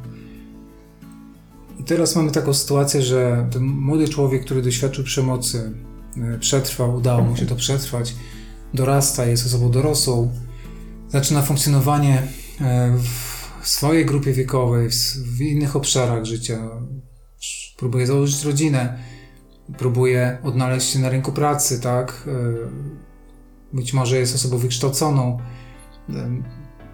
I 1.79 1.83
teraz 1.83 2.15
mamy 2.15 2.31
taką 2.31 2.53
sytuację, 2.53 3.01
że 3.01 3.47
ten 3.51 3.63
młody 3.63 4.07
człowiek, 4.07 4.45
który 4.45 4.61
doświadczył 4.61 5.03
przemocy, 5.03 5.71
przetrwał, 6.39 6.95
udało 6.95 7.23
mu 7.23 7.37
się 7.37 7.45
to 7.45 7.55
przetrwać, 7.55 8.15
dorasta, 8.73 9.25
jest 9.25 9.45
osobą 9.45 9.71
dorosłą, 9.71 10.31
zaczyna 11.09 11.41
funkcjonowanie 11.41 12.23
w 13.03 13.26
swojej 13.69 14.05
grupie 14.05 14.33
wiekowej, 14.33 14.89
w 15.25 15.41
innych 15.41 15.75
obszarach 15.75 16.25
życia. 16.25 16.69
Próbuje 17.77 18.07
założyć 18.07 18.43
rodzinę, 18.43 18.99
próbuje 19.77 20.37
odnaleźć 20.43 20.89
się 20.89 20.99
na 20.99 21.09
rynku 21.09 21.31
pracy, 21.31 21.81
tak? 21.81 22.29
Być 23.73 23.93
może 23.93 24.17
jest 24.17 24.35
osobą 24.35 24.57
wykształconą, 24.57 25.39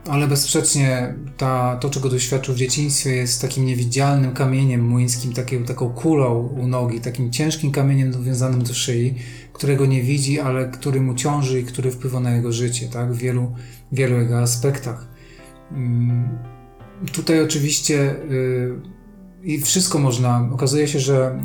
ale 0.08 0.28
bezsprzecznie 0.28 1.16
ta, 1.38 1.78
to, 1.78 1.90
czego 1.90 2.10
doświadczył 2.10 2.54
w 2.54 2.58
dzieciństwie, 2.58 3.16
jest 3.16 3.42
takim 3.42 3.66
niewidzialnym 3.66 4.34
kamieniem 4.34 4.88
młyńskim, 4.88 5.34
taką, 5.34 5.64
taką 5.64 5.90
kulą 5.90 6.48
u 6.48 6.68
nogi, 6.68 7.02
takim 7.02 7.32
ciężkim 7.32 7.72
kamieniem 7.72 8.12
dowiązanym 8.12 8.64
do 8.64 8.74
szyi, 8.74 9.16
którego 9.54 9.86
nie 9.86 10.04
widzi, 10.04 10.40
ale 10.40 10.68
który 10.68 11.02
mu 11.02 11.16
ciąży 11.16 11.60
i 11.60 11.64
który 11.64 11.92
wpływa 11.92 12.20
na 12.20 12.36
jego 12.36 12.52
życie, 12.52 12.88
tak? 12.88 13.14
W 13.14 13.18
wielu, 13.18 13.56
wielu 13.92 14.20
jego 14.20 14.40
aspektach. 14.40 15.08
Tutaj 17.12 17.42
oczywiście 17.42 18.16
y, 18.32 18.76
i 19.44 19.62
wszystko 19.62 20.00
można, 20.00 20.50
okazuje 20.54 20.88
się, 20.88 21.00
że, 21.00 21.40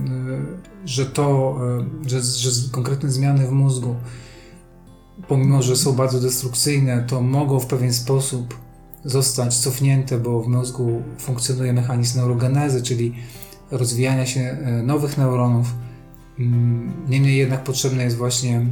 y, 0.85 0.89
że 0.89 1.07
to, 1.07 1.57
y, 2.07 2.09
że, 2.09 2.23
że 2.23 2.51
konkretne 2.73 3.11
zmiany 3.11 3.47
w 3.47 3.53
mózgu 3.53 3.95
pomimo 5.29 5.63
że 5.63 5.77
są 5.77 5.93
bardzo 5.93 6.21
destrukcyjne, 6.21 7.05
to 7.09 7.23
mogą 7.23 7.61
w 7.61 7.67
pewien 7.67 7.93
sposób 7.93 8.59
zostać 9.05 9.59
cofnięte, 9.59 10.19
bo 10.19 10.43
w 10.43 10.49
mózgu 10.49 11.03
funkcjonuje 11.19 11.73
mechanizm 11.73 12.19
neurogenezy, 12.19 12.83
czyli 12.83 13.15
rozwijania 13.71 14.27
się 14.27 14.59
nowych 14.83 15.19
neuronów. 15.19 15.75
Mm, 16.39 16.93
niemniej 17.09 17.37
jednak 17.37 17.65
potrzebna 17.65 18.03
jest 18.03 18.17
właśnie 18.17 18.67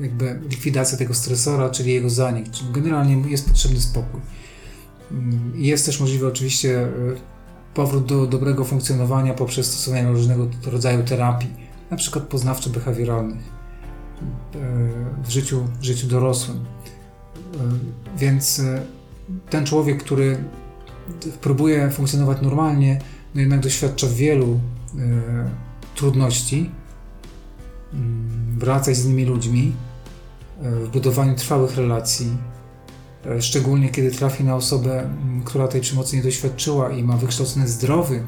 jakby 0.00 0.40
likwidacja 0.50 0.98
tego 0.98 1.14
stresora, 1.14 1.70
czyli 1.70 1.92
jego 1.92 2.10
zanik. 2.10 2.46
Generalnie 2.72 3.30
jest 3.30 3.48
potrzebny 3.48 3.80
spokój. 3.80 4.20
Jest 5.54 5.86
też 5.86 6.00
możliwy 6.00 6.26
oczywiście 6.26 6.82
e, 6.82 6.90
powrót 7.74 8.06
do 8.06 8.26
dobrego 8.26 8.64
funkcjonowania 8.64 9.34
poprzez 9.34 9.66
stosowanie 9.66 10.08
różnego 10.08 10.46
rodzaju 10.66 11.04
terapii, 11.04 11.50
na 11.90 11.96
przykład 11.96 12.28
poznawczo-behawioralnych 12.28 13.42
w 15.24 15.30
życiu, 15.30 15.68
w 15.80 15.84
życiu 15.84 16.06
dorosłym. 16.06 16.64
Więc 18.18 18.60
e, 18.60 18.82
ten 19.50 19.66
człowiek, 19.66 20.02
który 20.02 20.38
próbuje 21.40 21.90
funkcjonować 21.90 22.42
normalnie, 22.42 23.00
no 23.34 23.40
jednak 23.40 23.60
doświadcza 23.60 24.06
wielu 24.06 24.46
e, 24.52 24.60
trudności 25.94 26.70
mm, 27.92 28.58
wracać 28.58 28.96
z 28.96 29.04
innymi 29.04 29.24
ludźmi, 29.24 29.72
e, 30.62 30.70
w 30.70 30.88
budowaniu 30.88 31.34
trwałych 31.34 31.76
relacji, 31.76 32.36
szczególnie 33.40 33.88
kiedy 33.88 34.10
trafi 34.10 34.44
na 34.44 34.56
osobę, 34.56 35.10
która 35.44 35.68
tej 35.68 35.80
przemocy 35.80 36.16
nie 36.16 36.22
doświadczyła 36.22 36.92
i 36.92 37.02
ma 37.02 37.16
wykształcony 37.16 37.68
zdrowy, 37.68 38.22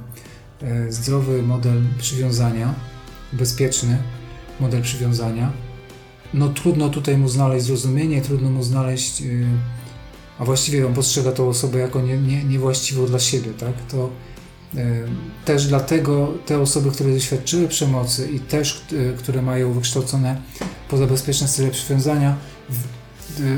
zdrowy 0.88 1.42
model 1.42 1.82
przywiązania, 1.98 2.74
bezpieczny 3.32 3.98
model 4.60 4.82
przywiązania 4.82 5.52
no 6.34 6.48
trudno 6.48 6.88
tutaj 6.88 7.18
mu 7.18 7.28
znaleźć 7.28 7.66
zrozumienie, 7.66 8.22
trudno 8.22 8.50
mu 8.50 8.62
znaleźć, 8.62 9.20
yy, 9.20 9.46
a 10.38 10.44
właściwie 10.44 10.86
on 10.86 10.94
postrzega 10.94 11.32
tą 11.32 11.48
osobę 11.48 11.78
jako 11.78 12.00
nie, 12.00 12.18
nie, 12.18 12.44
niewłaściwą 12.44 13.06
dla 13.06 13.18
siebie, 13.18 13.50
tak? 13.58 13.72
To 13.90 14.10
też 15.44 15.66
dlatego 15.66 16.32
te 16.46 16.60
osoby, 16.60 16.90
które 16.90 17.12
doświadczyły 17.12 17.68
przemocy 17.68 18.28
i 18.30 18.40
też, 18.40 18.84
które 19.18 19.42
mają 19.42 19.72
wykształcone 19.72 20.42
pozabezpieczne 20.88 21.48
style 21.48 21.70
przywiązania, 21.70 22.36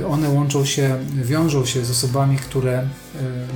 one 0.08 0.28
łączą 0.28 0.64
się, 0.64 0.98
wiążą 1.14 1.66
się 1.66 1.84
z 1.84 1.90
osobami, 1.90 2.36
które 2.36 2.82
y, 2.82 2.86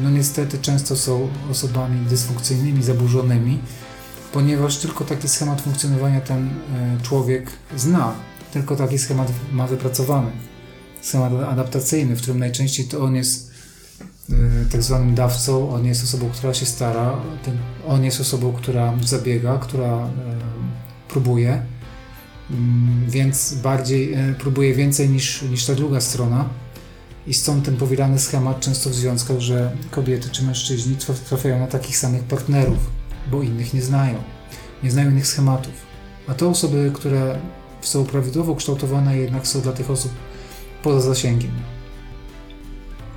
no 0.03 0.11
niestety 0.11 0.59
często 0.59 0.97
są 0.97 1.29
osobami 1.51 2.07
dysfunkcyjnymi, 2.07 2.83
zaburzonymi, 2.83 3.59
ponieważ 4.33 4.77
tylko 4.77 5.05
taki 5.05 5.29
schemat 5.29 5.61
funkcjonowania 5.61 6.21
ten 6.21 6.47
y, 6.47 6.51
człowiek 7.03 7.51
zna 7.77 8.15
tylko 8.53 8.77
taki 8.77 8.99
schemat 8.99 9.33
ma 9.53 9.67
wypracowany. 9.67 10.31
Schemat 11.03 11.33
adaptacyjny, 11.33 12.17
w 12.17 12.19
którym 12.19 12.39
najczęściej 12.39 12.87
to 12.87 13.01
on 13.01 13.15
jest 13.15 13.53
tak 14.73 14.83
zwanym 14.83 15.15
dawcą, 15.15 15.71
on 15.75 15.87
jest 15.87 16.05
osobą, 16.05 16.31
która 16.31 16.55
się 16.55 16.67
stara, 16.67 17.17
on 17.87 18.05
jest 18.05 18.21
osobą, 18.21 18.53
która 18.53 18.95
zabiega, 19.05 19.59
która 19.59 20.09
próbuje, 21.09 21.63
więc 23.09 23.55
bardziej 23.55 24.13
e, 24.13 24.35
próbuje 24.39 24.75
więcej 24.75 25.09
niż, 25.11 25.43
niż 25.43 25.65
ta 25.67 25.75
druga 25.75 26.01
strona. 26.01 26.49
I 27.27 27.35
stąd 27.35 27.65
ten 27.65 27.77
powielany 27.77 28.19
schemat 28.19 28.61
często 28.61 28.91
w 28.91 28.95
związkach, 28.95 29.41
że 29.41 29.77
kobiety 29.91 30.31
czy 30.31 30.45
mężczyźni 30.45 30.97
trafiają 31.29 31.59
na 31.59 31.67
takich 31.67 31.97
samych 31.97 32.23
partnerów, 32.23 32.79
bo 33.31 33.43
innych 33.43 33.75
nie 33.75 33.83
znają. 33.83 34.15
Nie 34.83 34.91
znają 34.91 35.11
innych 35.11 35.27
schematów. 35.27 35.73
A 36.29 36.35
to 36.35 36.49
osoby, 36.49 36.91
które 36.95 37.39
są 37.81 38.05
prawidłowo 38.05 38.57
kształtowane, 38.57 39.19
jednak 39.19 39.47
są 39.47 39.61
dla 39.61 39.73
tych 39.73 39.91
osób 39.91 40.13
poza 40.83 41.01
zasięgiem. 41.01 41.51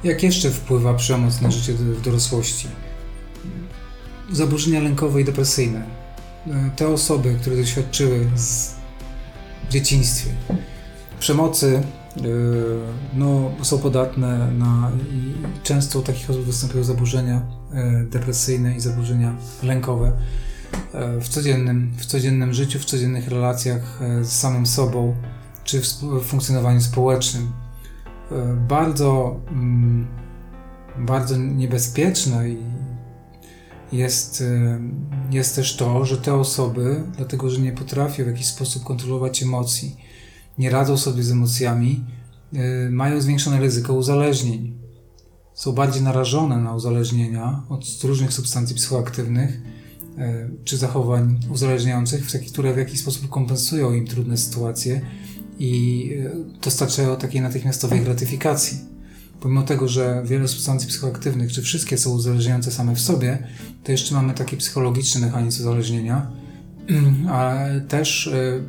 Jak 0.04 0.24
jeszcze 0.24 0.52
wpływa 0.52 0.93
przemoc 0.93 1.41
na 1.41 1.52
życie 1.52 1.74
w 1.74 2.02
dorosłości? 2.02 2.67
Zaburzenia 4.32 4.82
lękowe 4.82 5.21
i 5.21 5.26
depresyjne. 5.26 5.86
Te 6.76 6.88
osoby, 6.88 7.38
które 7.41 7.56
doświadczyły 7.56 8.28
w 9.70 9.72
dzieciństwie 9.72 10.30
przemocy, 11.20 11.84
e, 12.18 12.22
no, 13.13 13.52
są 13.62 13.80
podatne 13.80 14.52
na 14.52 14.91
i 15.12 15.34
często 15.63 16.00
u 16.00 16.02
takich 16.02 16.30
osób 16.30 16.44
występują 16.44 16.84
zaburzenia 16.84 17.41
e, 17.74 18.04
depresyjne 18.04 18.76
i 18.76 18.80
zaburzenia 18.80 19.36
lękowe. 19.63 20.12
E, 20.94 21.22
w 21.22 21.28
codziennym, 21.28 21.91
w 21.98 22.06
codziennym 22.06 22.54
życiu, 22.54 22.80
w 22.80 22.86
codziennych 22.86 23.28
relacjach 23.28 24.00
z 24.22 24.32
samym 24.32 24.65
sobą, 24.65 25.15
czy 25.63 25.82
w 25.82 25.86
funkcjonowaniu 26.24 26.82
społecznym. 26.82 27.52
Bardzo, 28.68 29.39
mm, 29.52 30.08
bardzo 30.98 31.38
niebezpieczne 31.38 32.50
jest, 33.91 34.43
jest 35.32 35.56
też 35.56 35.76
to, 35.76 36.06
że 36.06 36.17
te 36.17 36.34
osoby, 36.34 37.04
dlatego 37.17 37.50
że 37.50 37.62
nie 37.62 37.71
potrafią 37.71 38.24
w 38.24 38.28
jakiś 38.28 38.45
sposób 38.45 38.84
kontrolować 38.84 39.43
emocji, 39.43 39.95
nie 40.58 40.69
radzą 40.69 40.98
sobie 40.98 41.24
z 41.24 41.32
emocjami, 41.32 42.06
mają 42.89 43.21
zwiększone 43.21 43.60
ryzyko 43.60 43.93
uzależnień. 43.93 44.78
Są 45.54 45.71
bardziej 45.71 46.04
narażone 46.04 46.58
na 46.58 46.76
uzależnienia 46.76 47.63
od 47.69 48.04
różnych 48.04 48.34
substancji 48.34 48.76
psychoaktywnych 48.76 49.62
E, 50.17 50.50
czy 50.63 50.78
zachowań 50.78 51.39
uzależniających, 51.50 52.28
które 52.52 52.74
w 52.74 52.78
jakiś 52.78 53.00
sposób 53.00 53.30
kompensują 53.30 53.93
im 53.93 54.08
trudne 54.08 54.38
sytuacje 54.38 55.02
i 55.60 56.12
dostarczają 56.63 57.15
takiej 57.15 57.41
natychmiastowej 57.41 58.02
gratyfikacji. 58.02 58.78
Pomimo 59.45 59.63
tego, 59.63 59.88
że 59.88 60.23
wiele 60.25 60.47
substancji 60.47 60.89
psychoaktywnych, 60.89 61.51
czy 61.51 61.62
wszystkie 61.62 61.97
są 61.97 62.12
uzależniające 62.12 62.71
same 62.71 62.95
w 62.95 62.99
sobie, 62.99 63.47
to 63.84 63.91
jeszcze 63.91 64.15
mamy 64.15 64.34
taki 64.34 64.58
psychologiczny 64.58 65.21
mechanizm 65.21 65.62
uzależnienia, 65.62 66.31
a 67.29 67.58
też 67.88 68.27
e, 68.27 68.67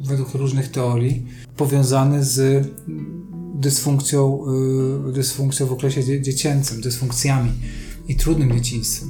według 0.00 0.34
różnych 0.34 0.70
teorii 0.70 1.26
powiązany 1.56 2.24
z 2.24 2.68
dysfunkcją, 3.54 4.44
dysfunkcją 5.12 5.66
w 5.66 5.72
okresie 5.72 6.22
dziecięcym, 6.22 6.80
dysfunkcjami 6.80 7.50
i 8.08 8.16
trudnym 8.16 8.52
dzieciństwem 8.52 9.08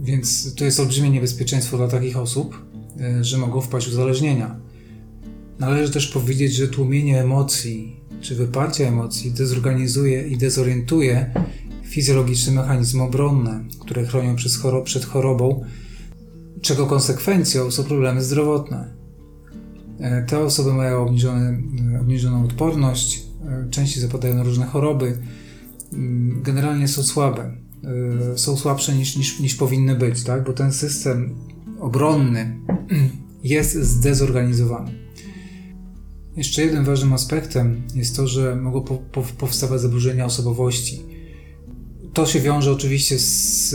Więc 0.00 0.54
to 0.54 0.64
jest 0.64 0.80
olbrzymie 0.80 1.10
niebezpieczeństwo 1.10 1.76
dla 1.76 1.88
takich 1.88 2.16
osób, 2.16 2.66
e, 3.00 3.24
że 3.24 3.38
mogą 3.38 3.60
wpaść 3.60 3.86
w 3.86 3.90
uzależnienia. 3.90 4.60
Należy 5.58 5.92
też 5.92 6.06
powiedzieć, 6.06 6.54
że 6.54 6.68
tłumienie 6.68 7.20
emocji 7.20 8.05
czy 8.20 8.34
wyparcie 8.34 8.88
emocji 8.88 9.30
dezorganizuje 9.30 10.28
i 10.28 10.38
dezorientuje 10.38 11.30
fizjologiczne 11.84 12.52
mechanizmy 12.52 13.02
obronne, 13.02 13.64
które 13.80 14.06
chronią 14.06 14.36
przed 14.84 15.04
chorobą, 15.04 15.64
czego 16.60 16.86
konsekwencją 16.86 17.70
są 17.70 17.84
problemy 17.84 18.22
zdrowotne. 18.22 18.96
E, 20.00 20.22
te 20.22 20.38
osoby 20.38 20.72
mają 20.72 21.02
obniżone, 21.02 21.62
e, 21.94 22.00
obniżoną 22.00 22.44
odporność, 22.44 23.22
e, 23.48 23.70
częściej 23.70 24.02
zapadają 24.02 24.34
na 24.34 24.42
różne 24.42 24.66
choroby, 24.66 25.18
mm, 25.92 26.42
generalnie 26.42 26.88
są 26.88 27.02
słabe, 27.02 27.56
są 28.36 28.56
słabsze 28.56 28.94
niż, 28.94 29.16
niż, 29.16 29.40
niż 29.40 29.54
powinny 29.54 29.94
być, 29.94 30.24
tak? 30.24 30.44
bo 30.44 30.52
ten 30.52 30.72
system 30.72 31.34
obronny 31.80 32.58
jest 33.44 33.74
zdezorganizowany. 33.74 35.05
Jeszcze 36.36 36.62
jednym 36.62 36.84
ważnym 36.84 37.12
aspektem 37.12 37.82
jest 37.94 38.16
to, 38.16 38.26
że 38.26 38.56
mogą 38.56 38.80
po, 38.82 38.94
po, 38.96 39.22
powstawać 39.22 39.80
zaburzenia 39.80 40.24
osobowości. 40.24 41.02
To 42.12 42.26
się 42.26 42.40
wiąże 42.40 42.72
oczywiście 42.72 43.18
z 43.18 43.74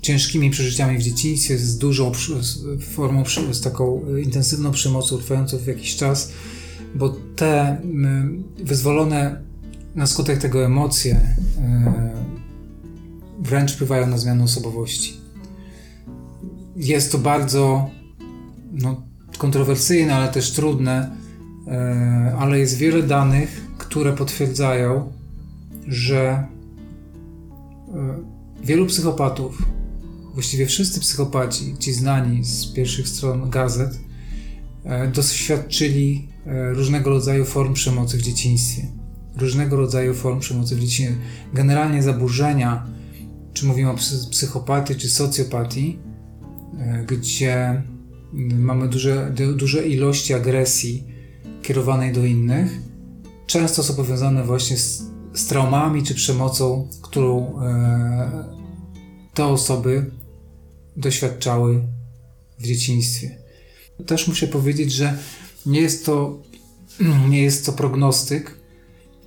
ciężkimi 0.00 0.50
przeżyciami 0.50 0.98
w 0.98 1.02
dzieciństwie, 1.02 1.58
z 1.58 1.78
dużą 1.78 2.12
formą, 2.80 3.24
z 3.52 3.60
taką 3.60 4.16
intensywną 4.16 4.72
przemocą 4.72 5.18
trwającą 5.18 5.58
w 5.58 5.66
jakiś 5.66 5.96
czas, 5.96 6.32
bo 6.94 7.16
te 7.36 7.80
wyzwolone 8.64 9.42
na 9.94 10.06
skutek 10.06 10.38
tego 10.38 10.64
emocje 10.64 11.14
e, 11.58 12.24
wręcz 13.40 13.72
wpływają 13.72 14.06
na 14.06 14.18
zmianę 14.18 14.44
osobowości. 14.44 15.16
Jest 16.76 17.12
to 17.12 17.18
bardzo 17.18 17.90
no, 18.72 19.02
kontrowersyjne, 19.42 20.14
ale 20.14 20.28
też 20.28 20.52
trudne, 20.52 21.16
e, 21.66 22.36
ale 22.38 22.58
jest 22.58 22.76
wiele 22.76 23.02
danych, 23.02 23.66
które 23.78 24.12
potwierdzają, 24.12 25.12
że 25.88 26.20
e, 26.20 26.46
wielu 28.64 28.86
psychopatów 28.86 29.62
właściwie 30.34 30.66
wszyscy 30.66 31.00
psychopaci, 31.00 31.74
ci 31.78 31.92
znani 31.92 32.44
z 32.44 32.66
pierwszych 32.66 33.08
stron 33.08 33.50
gazet, 33.50 33.98
e, 34.84 35.08
doświadczyli 35.08 36.28
różnego 36.72 37.10
rodzaju 37.10 37.44
form 37.44 37.74
przemocy 37.74 38.18
w 38.18 38.22
dzieciństwie. 38.22 38.82
Różnego 39.36 39.76
rodzaju 39.76 40.14
form 40.14 40.40
przemocy 40.40 40.76
w 40.76 40.80
dzieciństwie. 40.80 41.16
Generalnie 41.54 42.02
zaburzenia, 42.02 42.86
czy 43.52 43.66
mówimy 43.66 43.90
o 43.90 43.94
psychopatii, 44.30 44.94
czy 44.94 45.08
socjopatii, 45.08 45.98
gdzie 47.06 47.82
mamy 48.58 48.88
duże, 48.88 49.34
duże 49.56 49.86
ilości 49.86 50.34
agresji 50.34 51.04
kierowanej 51.62 52.12
do 52.12 52.24
innych, 52.24 52.78
często 53.46 53.82
są 53.82 53.94
powiązane 53.94 54.44
właśnie 54.44 54.76
z, 54.76 55.02
z 55.34 55.46
traumami 55.46 56.02
czy 56.02 56.14
przemocą, 56.14 56.88
którą 57.02 57.60
te 59.34 59.46
osoby 59.46 60.10
doświadczały 60.96 61.82
w 62.58 62.66
dzieciństwie. 62.66 63.38
Też 64.06 64.28
muszę 64.28 64.46
powiedzieć, 64.46 64.92
że 64.92 65.18
nie 65.66 65.80
jest 65.80 66.06
to, 66.06 66.42
nie 67.30 67.42
jest 67.42 67.66
to 67.66 67.72
prognostyk, 67.72 68.58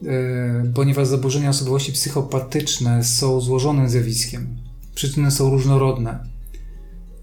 e, 0.06 0.72
ponieważ 0.76 1.08
zaburzenia 1.08 1.50
osobowości 1.50 1.91
psychopatyczne 1.91 3.04
są 3.04 3.41
złożonym 3.41 3.89
zjawiskiem. 3.89 4.58
Przyczyny 4.96 5.32
są 5.32 5.50
różnorodne, 5.50 6.20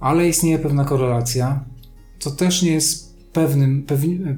ale 0.00 0.28
istnieje 0.28 0.58
pewna 0.58 0.84
korelacja, 0.84 1.64
co 2.22 2.30
też 2.30 2.62
nie 2.62 2.70
jest 2.70 3.12
pewnym 3.32 3.86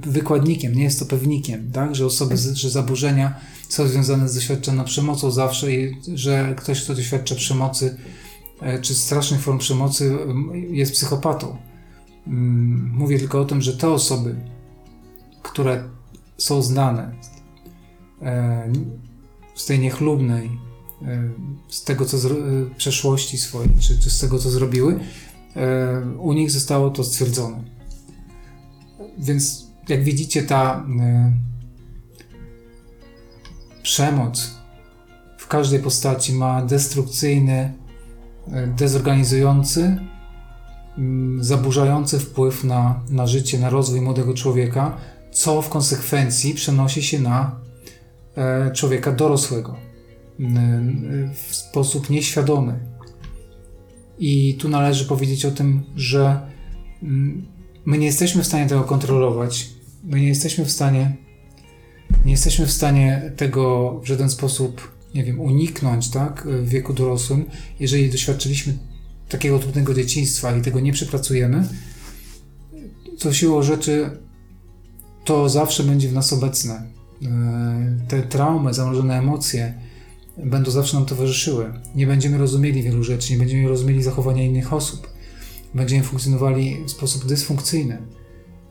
wykładnikiem, 0.03 0.75
nie 0.75 0.85
jest 0.85 0.99
to 0.99 1.07
pewnikiem, 1.07 1.71
tak? 1.73 1.95
że 1.95 2.07
osoby, 2.07 2.37
że 2.37 2.71
zaburzenia 2.71 3.35
są 3.69 3.89
związane 3.89 4.29
z 4.29 4.35
doświadczoną 4.35 4.85
przemocą 4.85 5.31
zawsze 5.31 5.73
i 5.73 5.97
że 6.15 6.55
ktoś, 6.59 6.83
kto 6.83 6.95
doświadcza 6.95 7.35
przemocy, 7.35 7.97
E, 8.61 8.81
czy 8.81 8.95
strasznych 8.95 9.41
form 9.41 9.59
przemocy 9.59 10.19
jest 10.71 10.93
psychopatą. 10.93 11.57
Mm, 12.27 12.91
mówię 12.95 13.19
tylko 13.19 13.41
o 13.41 13.45
tym, 13.45 13.63
że 13.63 13.77
te 13.77 13.89
osoby, 13.89 14.37
które 15.43 15.85
są 16.39 16.63
znane 16.63 17.15
e, 18.23 18.73
z 19.55 19.67
tej 19.67 19.79
niechlubnej, 19.79 20.51
e, 21.03 21.31
z 21.69 21.85
tego 21.85 22.05
co 22.05 22.19
z 22.19 22.29
przeszłości 22.77 23.39
swojej, 23.39 23.71
czy, 23.81 23.99
czy 23.99 24.11
z 24.11 24.21
tego 24.21 24.39
co 24.39 24.51
zrobiły, 24.51 25.01
u 26.19 26.33
nich 26.33 26.51
zostało 26.51 26.91
to 26.91 27.05
stwierdzone. 27.05 27.65
Więc 29.19 29.67
jak 29.89 30.05
widzicie, 30.05 30.43
ta 30.43 30.87
przemoc 33.83 34.55
w 35.39 35.47
każdej 35.47 35.81
postaci 35.81 36.33
ma 36.33 36.63
destrukcyjny 36.63 37.73
dezorganizujący, 38.77 39.97
mm, 40.99 41.45
zaburzający 41.45 42.19
wpływ 42.19 42.65
na, 42.65 43.01
na 43.11 43.27
życie, 43.27 43.59
na 43.59 43.71
rozwój 43.71 44.01
młodego 44.01 44.35
człowieka, 44.35 44.97
co 45.33 45.63
w 45.63 45.69
konsekwencji 45.69 46.55
przenosi 46.55 47.03
się 47.03 47.21
na 47.21 47.61
e, 48.37 48.71
człowieka 48.73 49.13
dorosłego 49.13 49.77
w 51.35 51.55
sposób 51.55 52.11
nieświadomy. 52.11 52.79
I 54.19 54.55
tu 54.55 54.69
należy 54.69 55.05
powiedzieć 55.05 55.45
o 55.45 55.51
tym, 55.51 55.83
że 55.97 56.41
mm, 57.03 57.47
my 57.85 57.99
nie 57.99 58.07
jesteśmy 58.07 58.43
w 58.43 58.47
stanie 58.47 58.69
tego 58.69 58.85
kontrolować. 58.85 59.71
My 60.05 60.21
nie 60.21 60.29
jesteśmy 60.29 60.65
w 60.65 60.71
stanie 60.71 61.17
nie 62.25 62.33
jesteśmy 62.33 62.67
w 62.67 62.73
stanie 62.73 63.33
tego 63.37 63.95
w 64.01 64.07
żaden 64.07 64.31
sposób 64.31 64.95
nie 65.15 65.25
wiem, 65.25 65.41
uniknąć, 65.41 66.11
tak, 66.11 66.47
w 66.47 66.69
wieku 66.69 66.93
dorosłym, 66.93 67.45
jeżeli 67.81 68.11
doświadczyliśmy 68.11 68.79
takiego 69.29 69.59
trudnego 69.59 69.95
dzieciństwa 69.95 70.57
i 70.57 70.63
tego 70.63 70.81
nie 70.81 70.93
przepracujemy, 70.93 71.69
to 73.19 73.33
siłą 73.33 73.63
rzeczy 73.63 74.11
to 75.25 75.49
zawsze 75.49 75.83
będzie 75.83 76.09
w 76.09 76.13
nas 76.13 76.33
obecne. 76.33 76.75
E, 77.23 78.07
te 78.09 78.23
traumy, 78.23 78.75
zamrożone 78.75 79.19
emocje 79.19 79.75
będą 80.45 80.71
zawsze 80.71 80.97
nam 80.97 81.07
towarzyszyły. 81.07 81.73
Nie 81.95 82.07
będziemy 82.07 82.39
rozumieli 82.39 82.83
wielu 82.83 83.03
rzeczy, 83.03 83.33
nie 83.33 83.39
będziemy 83.39 83.69
rozumieli 83.69 84.03
zachowania 84.03 84.43
innych 84.43 84.73
osób. 84.73 85.14
Będziemy 85.75 86.03
funkcjonowali 86.03 86.85
w 86.87 86.91
sposób 86.91 87.27
dysfunkcyjny, 87.27 88.03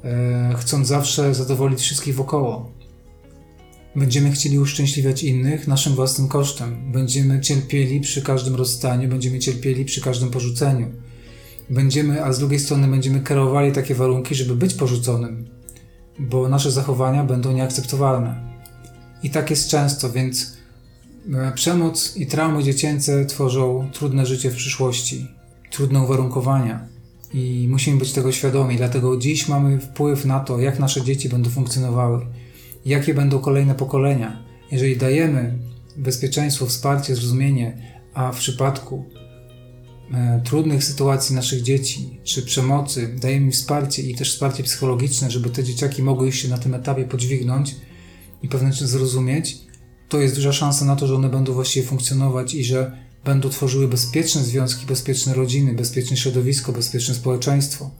e, 0.04 0.56
chcąc 0.58 0.88
zawsze 0.88 1.36
zadowolić 1.36 1.80
wszystkich 1.80 2.16
wokoło. 2.16 2.72
Będziemy 3.96 4.32
chcieli 4.32 4.60
uszczęśliwiać 4.60 5.24
innych 5.24 5.68
naszym 5.68 5.94
własnym 5.94 6.28
kosztem. 6.28 6.92
Będziemy 6.92 7.42
cierpieli 7.42 8.02
przy 8.02 8.22
każdym 8.22 8.56
rozstaniu, 8.56 9.10
będziemy 9.10 9.40
cierpieli 9.40 9.86
przy 9.86 10.02
każdym 10.02 10.30
porzuceniu. 10.30 10.88
Będziemy, 11.70 12.24
a 12.26 12.34
z 12.34 12.40
drugiej 12.40 12.60
strony 12.60 12.88
będziemy 12.88 13.22
kierowali 13.22 13.72
takie 13.72 13.96
warunki, 13.96 14.36
żeby 14.36 14.56
być 14.56 14.74
porzuconym, 14.74 15.46
bo 16.20 16.50
nasze 16.50 16.72
zachowania 16.72 17.24
będą 17.24 17.52
nieakceptowalne. 17.52 18.54
I 19.24 19.30
tak 19.30 19.50
jest 19.50 19.70
często, 19.70 20.12
więc 20.12 20.58
e, 21.34 21.52
przemoc 21.52 22.18
i 22.18 22.28
traumy 22.28 22.64
dziecięce 22.64 23.26
tworzą 23.26 23.90
trudne 23.94 24.26
życie 24.26 24.52
w 24.52 24.56
przyszłości, 24.56 25.28
trudne 25.72 26.02
uwarunkowania. 26.02 26.93
I 27.34 27.68
musimy 27.70 27.98
być 27.98 28.12
tego 28.12 28.32
świadomi, 28.32 28.78
dlatego 28.78 29.18
dziś 29.18 29.48
mamy 29.48 29.80
wpływ 29.80 30.26
na 30.26 30.40
to, 30.40 30.60
jak 30.60 30.80
nasze 30.80 31.02
dzieci 31.02 31.30
będą 31.30 31.50
funkcjonowały 31.50 32.26
jakie 32.86 33.14
będą 33.14 33.40
kolejne 33.40 33.76
pokolenia. 33.76 34.44
Jeżeli 34.72 34.98
dajemy 34.98 35.60
bezpieczeństwo, 35.98 36.66
wsparcie, 36.66 37.16
zrozumienie, 37.16 37.78
a 38.14 38.32
w 38.32 38.38
przypadku 38.38 39.06
e, 40.14 40.42
trudnych 40.46 40.84
sytuacji 40.84 41.36
naszych 41.36 41.62
dzieci 41.62 42.20
czy 42.24 42.42
przemocy 42.42 43.16
dajemy 43.22 43.52
wsparcie 43.52 44.02
i 44.02 44.16
też 44.16 44.34
wsparcie 44.34 44.64
psychologiczne, 44.64 45.32
żeby 45.32 45.50
te 45.50 45.64
dzieciaki 45.64 46.04
mogły 46.04 46.32
się 46.32 46.50
na 46.50 46.58
tym 46.58 46.74
etapie 46.74 47.06
podźwignąć 47.06 47.76
i 48.44 48.48
pewne 48.48 48.74
zrozumieć, 48.74 49.58
to 50.10 50.22
jest 50.22 50.36
duża 50.36 50.54
szansa 50.54 50.86
na 50.86 50.96
to, 50.96 51.08
że 51.08 51.16
one 51.16 51.30
będą 51.30 51.54
właściwie 51.54 51.88
funkcjonować 51.88 52.54
i 52.54 52.64
że 52.64 53.03
będą 53.26 53.50
tworzyły 53.50 53.88
bezpieczne 53.88 54.44
związki, 54.44 54.86
bezpieczne 54.86 55.34
rodziny, 55.34 55.74
bezpieczne 55.74 56.18
środowisko, 56.18 56.72
bezpieczne 56.72 57.16
społeczeństwo 57.16 57.92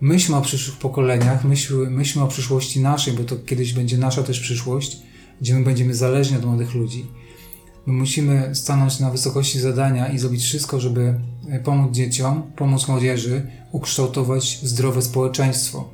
myślmy 0.00 0.36
o 0.36 0.40
przyszłych 0.40 0.78
pokoleniach, 0.78 1.44
myślmy, 1.44 1.90
myślmy 1.90 2.24
o 2.24 2.28
przyszłości 2.28 2.80
naszej, 2.80 3.14
bo 3.14 3.24
to 3.24 3.36
kiedyś 3.36 3.72
będzie 3.72 3.98
nasza 3.98 4.22
też 4.22 4.40
przyszłość, 4.40 4.98
gdzie 5.40 5.54
my 5.54 5.64
będziemy 5.64 5.94
zależni 5.94 6.36
od 6.36 6.44
młodych 6.44 6.74
ludzi. 6.74 7.06
My 7.86 7.92
musimy 7.92 8.54
stanąć 8.54 9.00
na 9.00 9.10
wysokości 9.10 9.60
zadania 9.60 10.08
i 10.08 10.18
zrobić 10.18 10.44
wszystko, 10.44 10.80
żeby 10.80 11.20
e, 11.48 11.60
pomóc 11.60 11.94
dzieciom, 11.94 12.42
pomóc 12.56 12.88
młodzieży, 12.88 13.46
ukształtować 13.72 14.60
zdrowe 14.62 15.02
społeczeństwo. 15.02 15.90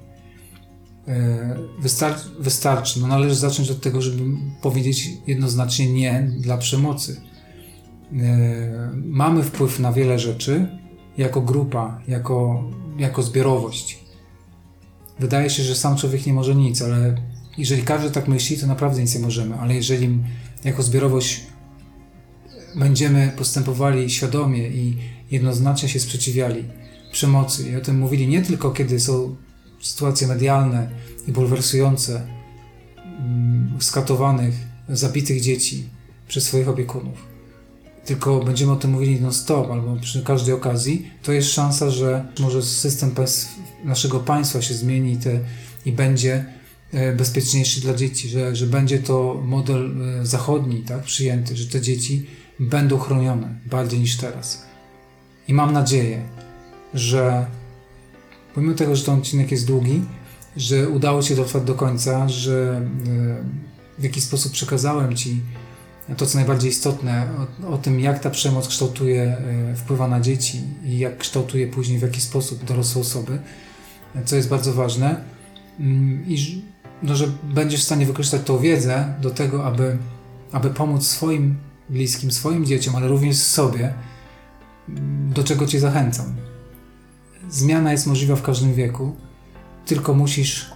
E, 1.08 1.56
wystarczy, 1.80 2.24
wystarczy. 2.38 3.00
No 3.00 3.06
należy 3.06 3.34
zacząć 3.34 3.70
od 3.70 3.80
tego, 3.80 4.02
żeby 4.02 4.22
powiedzieć 4.62 5.08
jednoznacznie 5.26 5.92
nie 5.92 6.30
dla 6.38 6.58
przemocy. 6.58 7.20
Mamy 8.94 9.42
wpływ 9.42 9.80
na 9.80 9.92
wiele 9.92 10.18
rzeczy 10.18 10.66
jako 11.16 11.40
grupa, 11.40 12.00
jako, 12.08 12.64
jako 12.98 13.22
zbiorowość. 13.22 13.98
Wydaje 15.18 15.50
się, 15.50 15.62
że 15.62 15.74
sam 15.74 15.96
człowiek 15.96 16.26
nie 16.26 16.32
może 16.32 16.54
nic, 16.54 16.82
ale 16.82 17.14
jeżeli 17.58 17.82
każdy 17.82 18.10
tak 18.10 18.28
myśli, 18.28 18.58
to 18.58 18.66
naprawdę 18.66 19.00
nic 19.00 19.14
nie 19.14 19.20
możemy, 19.20 19.54
ale 19.54 19.74
jeżeli 19.74 20.18
jako 20.64 20.82
zbiorowość 20.82 21.46
będziemy 22.76 23.32
postępowali 23.36 24.10
świadomie 24.10 24.68
i 24.68 24.96
jednoznacznie 25.30 25.88
się 25.88 26.00
sprzeciwiali 26.00 26.64
przemocy 27.12 27.70
i 27.70 27.76
o 27.76 27.80
tym 27.80 27.98
mówili 27.98 28.28
nie 28.28 28.42
tylko 28.42 28.70
kiedy 28.70 29.00
są 29.00 29.36
sytuacje 29.80 30.26
medialne 30.26 30.90
i 31.28 31.32
bulwersujące 31.32 32.26
mm, 32.96 33.76
skatowanych, 33.80 34.54
zabitych 34.88 35.40
dzieci 35.40 35.88
przez 36.28 36.44
swoich 36.44 36.68
opiekunów, 36.68 37.35
tylko 38.06 38.40
będziemy 38.40 38.72
o 38.72 38.76
tym 38.76 38.90
mówili 38.90 39.20
non-stop 39.20 39.70
albo 39.70 39.96
przy 39.96 40.22
każdej 40.22 40.54
okazji, 40.54 41.10
to 41.22 41.32
jest 41.32 41.52
szansa, 41.52 41.90
że 41.90 42.26
może 42.38 42.62
system 42.62 43.10
naszego 43.84 44.20
państwa 44.20 44.62
się 44.62 44.74
zmieni 44.74 45.16
te, 45.16 45.40
i 45.84 45.92
będzie 45.92 46.44
e, 46.92 47.12
bezpieczniejszy 47.12 47.80
dla 47.80 47.94
dzieci, 47.94 48.28
że, 48.28 48.56
że 48.56 48.66
będzie 48.66 48.98
to 48.98 49.42
model 49.44 50.02
e, 50.20 50.26
zachodni 50.26 50.82
tak, 50.82 51.02
przyjęty, 51.02 51.56
że 51.56 51.66
te 51.66 51.80
dzieci 51.80 52.26
będą 52.60 52.98
chronione 52.98 53.58
bardziej 53.66 54.00
niż 54.00 54.16
teraz. 54.16 54.66
I 55.48 55.54
mam 55.54 55.72
nadzieję, 55.72 56.22
że 56.94 57.46
pomimo 58.54 58.74
tego, 58.74 58.96
że 58.96 59.04
ten 59.04 59.14
odcinek 59.14 59.50
jest 59.50 59.66
długi, 59.66 60.02
że 60.56 60.88
udało 60.88 61.22
się 61.22 61.36
dotrwać 61.36 61.62
do 61.62 61.74
końca, 61.74 62.28
że 62.28 62.82
e, 63.06 63.98
w 63.98 64.02
jakiś 64.02 64.24
sposób 64.24 64.52
przekazałem 64.52 65.16
Ci 65.16 65.40
to, 66.14 66.26
co 66.26 66.38
najbardziej 66.38 66.70
istotne, 66.70 67.28
o, 67.64 67.68
o, 67.68 67.78
tym, 67.78 68.00
jak 68.00 68.18
ta 68.18 68.30
przemoc 68.30 68.68
kształtuje, 68.68 69.22
e, 69.22 69.76
wpływa 69.76 70.08
na 70.08 70.20
dzieci 70.20 70.62
i 70.84 70.98
jak 70.98 71.18
kształtuje 71.18 71.66
później 71.66 71.98
w 71.98 72.02
jaki 72.02 72.20
sposób 72.20 72.64
dorosłe 72.64 73.02
osoby, 73.02 73.38
co 74.24 74.36
jest 74.36 74.48
bardzo 74.48 74.72
ważne. 74.72 75.20
Mm, 75.80 76.24
I 76.28 76.62
no, 77.02 77.16
że 77.16 77.28
będziesz 77.42 77.80
w 77.80 77.84
stanie 77.84 78.06
wykorzystać 78.06 78.42
tą 78.44 78.58
wiedzę 78.58 79.14
do 79.20 79.30
tego, 79.30 79.64
aby, 79.64 79.98
aby 80.52 80.70
pomóc 80.70 81.06
swoim 81.06 81.56
bliskim, 81.88 82.30
swoim 82.30 82.66
dzieciom, 82.66 82.96
ale 82.96 83.08
również 83.08 83.36
sobie, 83.36 83.94
do 85.28 85.44
czego 85.44 85.66
Cię 85.66 85.80
zachęcam. 85.80 86.34
Zmiana 87.50 87.92
jest 87.92 88.06
możliwa 88.06 88.36
w 88.36 88.42
każdym 88.42 88.74
wieku, 88.74 89.16
tylko 89.86 90.14
musisz 90.14 90.70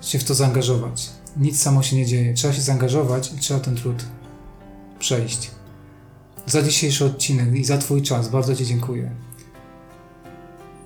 się 0.00 0.18
w 0.18 0.24
to 0.24 0.34
zaangażować. 0.34 1.10
Nic 1.36 1.62
samo 1.62 1.82
się 1.82 1.96
nie 1.96 2.06
dzieje. 2.06 2.34
Trzeba 2.34 2.54
się 2.54 2.62
zaangażować 2.62 3.32
i 3.32 3.38
trzeba 3.38 3.60
ten 3.60 3.76
trud 3.76 4.04
przejść. 4.98 5.50
Za 6.46 6.62
dzisiejszy 6.62 7.04
odcinek 7.04 7.54
i 7.54 7.64
za 7.64 7.78
Twój 7.78 8.02
czas 8.02 8.28
bardzo 8.28 8.56
Ci 8.56 8.66
dziękuję. 8.66 9.10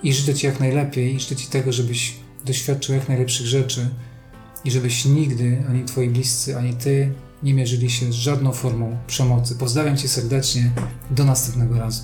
I 0.03 0.13
życzę 0.13 0.35
Ci 0.35 0.47
jak 0.47 0.61
najlepiej, 0.61 1.21
życzę 1.21 1.37
Ci 1.37 1.47
tego, 1.47 1.73
żebyś 1.73 2.17
doświadczył 2.45 2.95
jak 2.95 3.09
najlepszych 3.09 3.47
rzeczy 3.47 3.89
i 4.65 4.71
żebyś 4.71 5.05
nigdy, 5.05 5.63
ani 5.69 5.85
Twoi 5.85 6.09
bliscy, 6.09 6.57
ani 6.57 6.75
Ty 6.75 7.13
nie 7.43 7.55
mierzyli 7.55 7.91
się 7.91 8.13
z 8.13 8.15
żadną 8.15 8.53
formą 8.53 8.97
przemocy. 9.07 9.55
Pozdrawiam 9.55 9.97
Cię 9.97 10.09
serdecznie. 10.09 10.71
Do 11.11 11.25
następnego 11.25 11.79
razu. 11.79 12.03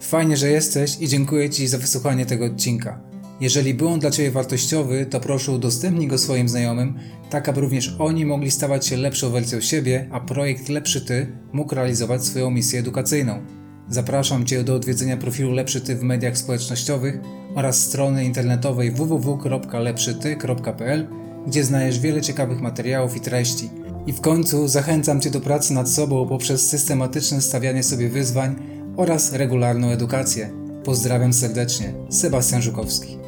Fajnie, 0.00 0.36
że 0.36 0.48
jesteś 0.48 0.96
i 1.00 1.08
dziękuję 1.08 1.50
Ci 1.50 1.68
za 1.68 1.78
wysłuchanie 1.78 2.26
tego 2.26 2.44
odcinka. 2.44 3.13
Jeżeli 3.40 3.74
był 3.74 3.88
on 3.88 4.00
dla 4.00 4.10
Ciebie 4.10 4.30
wartościowy, 4.30 5.06
to 5.06 5.20
proszę 5.20 5.52
udostępnij 5.52 6.08
go 6.08 6.18
swoim 6.18 6.48
znajomym, 6.48 6.94
tak 7.30 7.48
aby 7.48 7.60
również 7.60 7.96
oni 7.98 8.26
mogli 8.26 8.50
stawać 8.50 8.86
się 8.86 8.96
lepszą 8.96 9.30
wersją 9.30 9.60
siebie, 9.60 10.08
a 10.12 10.20
projekt 10.20 10.68
Lepszy 10.68 11.00
Ty 11.00 11.32
mógł 11.52 11.74
realizować 11.74 12.24
swoją 12.24 12.50
misję 12.50 12.80
edukacyjną. 12.80 13.42
Zapraszam 13.88 14.46
Cię 14.46 14.64
do 14.64 14.74
odwiedzenia 14.74 15.16
profilu 15.16 15.50
Lepszy 15.50 15.80
Ty 15.80 15.96
w 15.96 16.02
mediach 16.02 16.38
społecznościowych 16.38 17.20
oraz 17.54 17.80
strony 17.80 18.24
internetowej 18.24 18.90
www.lepszyty.pl, 18.90 21.06
gdzie 21.46 21.64
znajdziesz 21.64 22.00
wiele 22.00 22.22
ciekawych 22.22 22.60
materiałów 22.60 23.16
i 23.16 23.20
treści. 23.20 23.70
I 24.06 24.12
w 24.12 24.20
końcu 24.20 24.68
zachęcam 24.68 25.20
Cię 25.20 25.30
do 25.30 25.40
pracy 25.40 25.74
nad 25.74 25.90
sobą 25.90 26.28
poprzez 26.28 26.68
systematyczne 26.68 27.40
stawianie 27.40 27.82
sobie 27.82 28.08
wyzwań 28.08 28.56
oraz 28.96 29.32
regularną 29.32 29.90
edukację. 29.90 30.50
Pozdrawiam 30.84 31.32
serdecznie, 31.32 31.94
Sebastian 32.10 32.62
Żukowski. 32.62 33.23